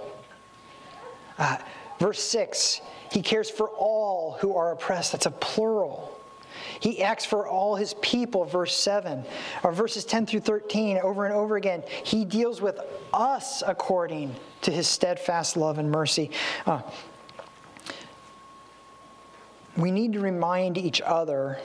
Uh, 1.38 1.58
verse 2.00 2.22
6, 2.22 2.82
he 3.12 3.22
cares 3.22 3.50
for 3.50 3.70
all 3.70 4.38
who 4.40 4.56
are 4.56 4.72
oppressed. 4.72 5.12
That's 5.12 5.26
a 5.26 5.32
plural. 5.32 6.20
He 6.80 7.02
acts 7.04 7.26
for 7.26 7.48
all 7.48 7.76
his 7.76 7.94
people, 7.96 8.46
verse 8.46 8.76
7. 8.76 9.24
Or 9.64 9.72
verses 9.72 10.06
10 10.06 10.26
through 10.26 10.42
13, 10.42 11.00
over 11.00 11.26
and 11.26 11.34
over 11.34 11.56
again. 11.56 11.84
He 12.04 12.26
deals 12.26 12.62
with 12.62 12.80
us 13.14 13.64
according 13.66 14.36
to 14.62 14.72
his 14.72 14.88
steadfast 14.88 15.58
love 15.58 15.78
and 15.78 15.92
mercy. 15.92 16.32
Uh, 16.66 16.82
we 19.78 19.92
need 19.92 20.14
to 20.14 20.20
remind 20.20 20.78
each 20.78 21.02
other 21.02 21.60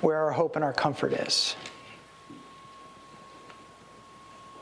where 0.00 0.18
our 0.18 0.32
hope 0.32 0.56
and 0.56 0.64
our 0.64 0.72
comfort 0.72 1.12
is. 1.12 1.56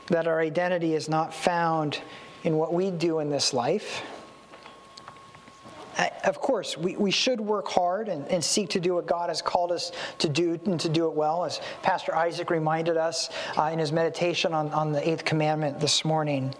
That 0.07 0.27
our 0.27 0.39
identity 0.39 0.93
is 0.93 1.09
not 1.09 1.33
found 1.33 1.99
in 2.43 2.57
what 2.57 2.73
we 2.73 2.91
do 2.91 3.19
in 3.19 3.29
this 3.29 3.53
life 3.53 4.03
of 6.23 6.39
course, 6.39 6.77
we, 6.77 6.95
we 6.95 7.11
should 7.11 7.39
work 7.39 7.67
hard 7.67 8.07
and, 8.07 8.27
and 8.27 8.43
seek 8.43 8.69
to 8.69 8.79
do 8.79 8.95
what 8.95 9.05
God 9.05 9.29
has 9.29 9.41
called 9.41 9.71
us 9.71 9.91
to 10.19 10.29
do 10.29 10.59
and 10.65 10.79
to 10.79 10.89
do 10.89 11.07
it 11.07 11.13
well, 11.13 11.43
as 11.43 11.59
Pastor 11.81 12.15
Isaac 12.15 12.49
reminded 12.49 12.97
us 12.97 13.29
uh, 13.57 13.69
in 13.71 13.79
his 13.79 13.91
meditation 13.91 14.53
on, 14.53 14.69
on 14.71 14.91
the 14.91 15.07
eighth 15.07 15.25
commandment 15.25 15.79
this 15.79 16.05
morning. 16.05 16.53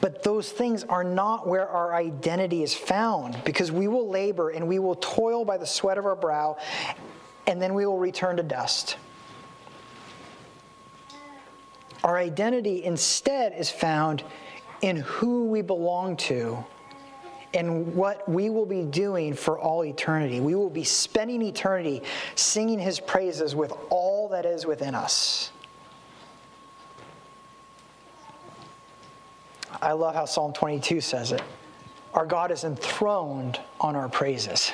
But 0.00 0.22
those 0.22 0.50
things 0.50 0.84
are 0.84 1.04
not 1.04 1.46
where 1.46 1.68
our 1.68 1.94
identity 1.94 2.62
is 2.62 2.74
found 2.74 3.42
because 3.44 3.72
we 3.72 3.88
will 3.88 4.08
labor 4.08 4.50
and 4.50 4.68
we 4.68 4.78
will 4.78 4.94
toil 4.96 5.44
by 5.44 5.56
the 5.56 5.66
sweat 5.66 5.98
of 5.98 6.06
our 6.06 6.16
brow 6.16 6.58
and 7.46 7.60
then 7.60 7.74
we 7.74 7.86
will 7.86 7.98
return 7.98 8.36
to 8.36 8.42
dust. 8.42 8.96
Our 12.04 12.18
identity 12.18 12.84
instead 12.84 13.54
is 13.58 13.70
found 13.70 14.22
in 14.82 14.96
who 14.98 15.46
we 15.46 15.62
belong 15.62 16.16
to 16.18 16.64
and 17.54 17.94
what 17.94 18.28
we 18.28 18.50
will 18.50 18.66
be 18.66 18.82
doing 18.82 19.32
for 19.32 19.58
all 19.58 19.84
eternity. 19.84 20.40
We 20.40 20.54
will 20.54 20.70
be 20.70 20.84
spending 20.84 21.40
eternity 21.42 22.02
singing 22.34 22.78
his 22.78 23.00
praises 23.00 23.54
with 23.54 23.72
all 23.88 24.28
that 24.28 24.44
is 24.44 24.66
within 24.66 24.94
us. 24.94 25.50
I 29.82 29.92
love 29.92 30.14
how 30.14 30.24
Psalm 30.24 30.52
22 30.52 31.00
says 31.00 31.32
it. 31.32 31.42
Our 32.14 32.26
God 32.26 32.50
is 32.50 32.64
enthroned 32.64 33.60
on 33.80 33.94
our 33.94 34.08
praises. 34.08 34.72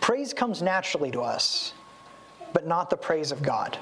Praise 0.00 0.34
comes 0.34 0.60
naturally 0.60 1.10
to 1.12 1.22
us, 1.22 1.72
but 2.52 2.66
not 2.66 2.90
the 2.90 2.96
praise 2.96 3.32
of 3.32 3.42
God. 3.42 3.78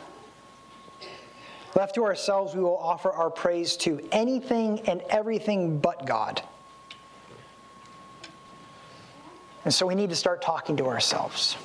Left 1.74 1.94
to 1.94 2.04
ourselves, 2.04 2.54
we 2.54 2.62
will 2.62 2.76
offer 2.76 3.10
our 3.10 3.30
praise 3.30 3.76
to 3.78 4.06
anything 4.12 4.80
and 4.88 5.00
everything 5.08 5.78
but 5.78 6.04
God. 6.06 6.42
And 9.64 9.72
so 9.72 9.86
we 9.86 9.94
need 9.94 10.10
to 10.10 10.16
start 10.16 10.42
talking 10.42 10.76
to 10.78 10.86
ourselves. 10.86 11.56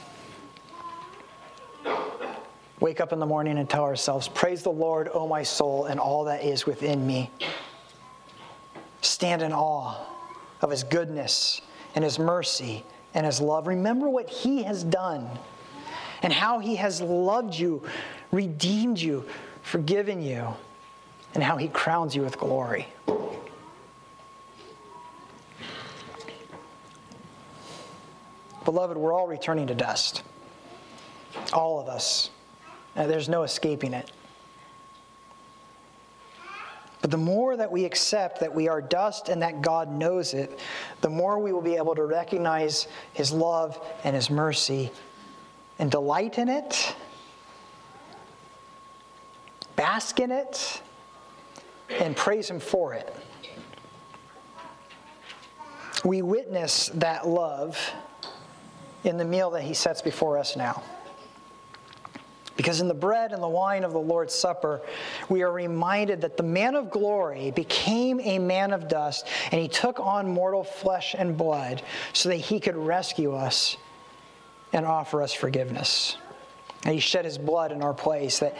Wake 2.85 3.01
up 3.01 3.11
in 3.11 3.17
the 3.17 3.25
morning 3.25 3.57
and 3.57 3.67
tell 3.67 3.81
ourselves, 3.81 4.27
Praise 4.27 4.61
the 4.61 4.71
Lord, 4.71 5.09
O 5.11 5.27
my 5.27 5.41
soul, 5.41 5.85
and 5.85 5.99
all 5.99 6.25
that 6.25 6.43
is 6.43 6.67
within 6.67 7.07
me. 7.07 7.31
Stand 9.01 9.41
in 9.41 9.51
awe 9.51 10.05
of 10.61 10.69
his 10.69 10.83
goodness 10.83 11.61
and 11.95 12.03
his 12.03 12.19
mercy 12.19 12.85
and 13.15 13.25
his 13.25 13.41
love. 13.41 13.65
Remember 13.65 14.07
what 14.07 14.29
he 14.29 14.61
has 14.61 14.83
done 14.83 15.27
and 16.21 16.31
how 16.31 16.59
he 16.59 16.75
has 16.75 17.01
loved 17.01 17.55
you, 17.55 17.81
redeemed 18.31 18.99
you, 18.99 19.25
forgiven 19.63 20.21
you, 20.21 20.53
and 21.33 21.43
how 21.43 21.57
he 21.57 21.67
crowns 21.69 22.15
you 22.15 22.21
with 22.21 22.37
glory. 22.37 22.85
Beloved, 28.63 28.95
we're 28.95 29.11
all 29.11 29.25
returning 29.25 29.65
to 29.65 29.73
dust. 29.73 30.21
All 31.51 31.79
of 31.79 31.87
us. 31.87 32.29
There's 32.95 33.29
no 33.29 33.43
escaping 33.43 33.93
it. 33.93 34.11
But 37.01 37.11
the 37.11 37.17
more 37.17 37.55
that 37.55 37.71
we 37.71 37.85
accept 37.85 38.39
that 38.39 38.53
we 38.53 38.67
are 38.67 38.81
dust 38.81 39.29
and 39.29 39.41
that 39.41 39.61
God 39.61 39.91
knows 39.91 40.33
it, 40.33 40.59
the 41.01 41.09
more 41.09 41.37
we 41.37 41.53
will 41.53 41.61
be 41.61 41.75
able 41.75 41.93
to 41.95 42.03
recognize 42.03 42.87
His 43.13 43.31
love 43.31 43.79
and 44.03 44.15
His 44.15 44.29
mercy 44.29 44.91
and 45.77 45.91
delight 45.91 46.39
in 46.39 46.49
it 46.49 46.95
bask 49.75 50.19
in 50.19 50.31
it, 50.31 50.81
and 51.89 52.15
praise 52.15 52.49
Him 52.49 52.59
for 52.59 52.93
it. 52.93 53.13
We 56.03 56.21
witness 56.21 56.87
that 56.95 57.27
love 57.27 57.77
in 59.03 59.17
the 59.17 59.25
meal 59.25 59.51
that 59.51 59.63
He 59.63 59.73
sets 59.73 60.01
before 60.01 60.37
us 60.37 60.55
now. 60.55 60.83
Because 62.57 62.79
in 62.79 62.87
the 62.87 62.93
bread 62.93 63.33
and 63.33 63.43
the 63.43 63.47
wine 63.47 63.83
of 63.83 63.91
the 63.91 63.99
Lord's 63.99 64.33
Supper, 64.33 64.81
we 65.27 65.41
are 65.41 65.51
reminded 65.51 66.21
that 66.21 66.37
the 66.37 66.43
man 66.43 66.75
of 66.75 66.89
glory 66.89 67.51
became 67.51 68.19
a 68.21 68.39
man 68.39 68.71
of 68.71 68.87
dust, 68.87 69.27
and 69.51 69.61
he 69.61 69.67
took 69.67 69.99
on 69.99 70.27
mortal 70.27 70.63
flesh 70.63 71.15
and 71.17 71.37
blood 71.37 71.81
so 72.13 72.29
that 72.29 72.37
he 72.37 72.59
could 72.59 72.77
rescue 72.77 73.33
us 73.33 73.75
and 74.71 74.85
offer 74.85 75.21
us 75.21 75.33
forgiveness. 75.33 76.17
And 76.85 76.93
he 76.93 76.99
shed 76.99 77.25
his 77.25 77.37
blood 77.37 77.71
in 77.71 77.81
our 77.81 77.93
place, 77.93 78.39
that 78.39 78.55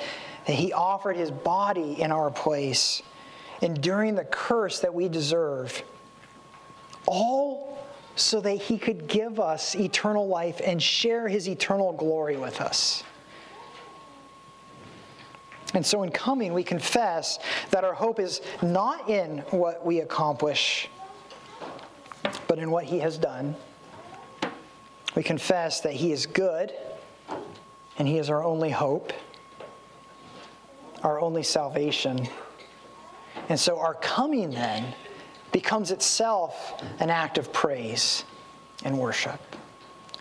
that 0.45 0.53
he 0.53 0.73
offered 0.73 1.15
his 1.15 1.31
body 1.31 2.01
in 2.01 2.11
our 2.11 2.29
place, 2.29 3.01
enduring 3.61 4.15
the 4.15 4.25
curse 4.25 4.79
that 4.79 4.93
we 4.93 5.09
deserve, 5.09 5.83
all 7.07 7.83
so 8.15 8.39
that 8.39 8.55
he 8.55 8.77
could 8.77 9.07
give 9.07 9.39
us 9.39 9.75
eternal 9.75 10.27
life 10.27 10.61
and 10.63 10.81
share 10.81 11.27
his 11.27 11.49
eternal 11.49 11.91
glory 11.93 12.37
with 12.37 12.61
us. 12.61 13.03
And 15.75 15.85
so, 15.85 16.03
in 16.03 16.09
coming, 16.09 16.53
we 16.53 16.63
confess 16.63 17.37
that 17.71 17.83
our 17.83 17.93
hope 17.93 18.19
is 18.19 18.41
not 18.61 19.09
in 19.09 19.39
what 19.51 19.85
we 19.85 19.99
accomplish, 19.99 20.89
but 22.47 22.59
in 22.59 22.71
what 22.71 22.85
He 22.85 22.99
has 22.99 23.17
done. 23.17 23.55
We 25.15 25.21
confess 25.23 25.81
that 25.81 25.93
He 25.93 26.11
is 26.13 26.25
good 26.25 26.73
and 27.97 28.07
He 28.07 28.17
is 28.17 28.29
our 28.29 28.43
only 28.43 28.71
hope. 28.71 29.13
our 31.03 31.19
only 31.19 31.43
salvation. 31.43 32.27
And 33.49 33.59
so 33.59 33.77
our 33.77 33.93
coming 33.93 34.49
then 34.49 34.95
becomes 35.51 35.91
itself 35.91 36.81
an 36.99 37.11
act 37.11 37.37
of 37.37 37.53
praise 37.53 38.23
and 38.83 38.97
worship. 38.97 39.39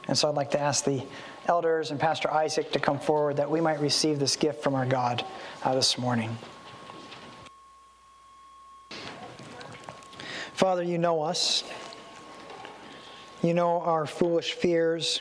And 0.06 0.16
so 0.16 0.28
I'd 0.28 0.34
like 0.34 0.50
to 0.50 0.60
ask 0.60 0.84
the 0.84 1.02
elders 1.46 1.90
and 1.90 1.98
Pastor 1.98 2.30
Isaac 2.30 2.72
to 2.72 2.78
come 2.78 2.98
forward 2.98 3.36
that 3.36 3.50
we 3.50 3.60
might 3.60 3.80
receive 3.80 4.18
this 4.18 4.36
gift 4.36 4.62
from 4.62 4.74
our 4.74 4.86
God 4.86 5.24
uh, 5.62 5.74
this 5.74 5.98
morning. 5.98 6.36
Father, 10.52 10.82
you 10.82 10.98
know 10.98 11.22
us. 11.22 11.64
You 13.42 13.52
know 13.52 13.82
our 13.82 14.06
foolish 14.06 14.54
fears, 14.54 15.20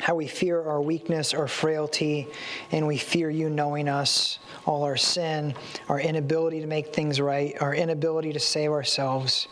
how 0.00 0.14
we 0.14 0.28
fear 0.28 0.62
our 0.62 0.80
weakness, 0.80 1.34
our 1.34 1.48
frailty, 1.48 2.28
and 2.70 2.86
we 2.86 2.96
fear 2.96 3.28
you 3.28 3.50
knowing 3.50 3.88
us, 3.88 4.38
all 4.66 4.84
our 4.84 4.96
sin, 4.96 5.54
our 5.88 5.98
inability 5.98 6.60
to 6.60 6.68
make 6.68 6.94
things 6.94 7.20
right, 7.20 7.60
our 7.60 7.74
inability 7.74 8.32
to 8.34 8.38
save 8.38 8.70
ourselves. 8.70 9.48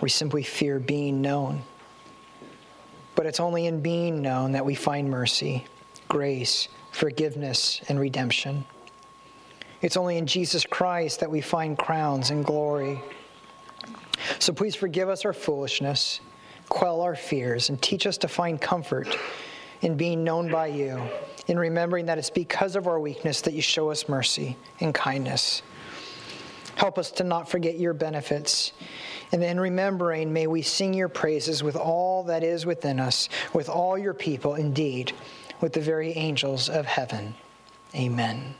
We 0.00 0.08
simply 0.08 0.42
fear 0.42 0.78
being 0.78 1.20
known. 1.20 1.62
But 3.16 3.26
it's 3.26 3.40
only 3.40 3.66
in 3.66 3.80
being 3.80 4.22
known 4.22 4.52
that 4.52 4.64
we 4.64 4.76
find 4.76 5.10
mercy, 5.10 5.64
grace, 6.08 6.68
forgiveness, 6.92 7.80
and 7.88 7.98
redemption. 7.98 8.64
It's 9.82 9.96
only 9.96 10.16
in 10.18 10.26
Jesus 10.26 10.64
Christ 10.64 11.20
that 11.20 11.30
we 11.30 11.40
find 11.40 11.76
crowns 11.76 12.30
and 12.30 12.44
glory. 12.44 13.02
So 14.38 14.52
please 14.52 14.74
forgive 14.74 15.08
us 15.08 15.24
our 15.24 15.32
foolishness, 15.32 16.20
quell 16.68 17.00
our 17.00 17.16
fears, 17.16 17.68
and 17.68 17.80
teach 17.82 18.06
us 18.06 18.16
to 18.18 18.28
find 18.28 18.60
comfort 18.60 19.18
in 19.82 19.96
being 19.96 20.24
known 20.24 20.50
by 20.50 20.68
you, 20.68 21.02
in 21.48 21.58
remembering 21.58 22.06
that 22.06 22.18
it's 22.18 22.30
because 22.30 22.76
of 22.76 22.86
our 22.86 22.98
weakness 22.98 23.40
that 23.42 23.52
you 23.54 23.62
show 23.62 23.90
us 23.90 24.08
mercy 24.08 24.56
and 24.80 24.94
kindness. 24.94 25.62
Help 26.76 26.98
us 26.98 27.10
to 27.10 27.24
not 27.24 27.48
forget 27.48 27.78
your 27.78 27.94
benefits. 27.94 28.72
And 29.32 29.42
in 29.42 29.58
remembering, 29.58 30.32
may 30.32 30.46
we 30.46 30.62
sing 30.62 30.94
your 30.94 31.08
praises 31.08 31.62
with 31.62 31.74
all 31.74 32.22
that 32.24 32.44
is 32.44 32.64
within 32.64 33.00
us, 33.00 33.28
with 33.52 33.68
all 33.68 33.98
your 33.98 34.14
people, 34.14 34.54
indeed, 34.54 35.12
with 35.60 35.72
the 35.72 35.80
very 35.80 36.12
angels 36.12 36.68
of 36.68 36.86
heaven. 36.86 37.34
Amen. 37.94 38.54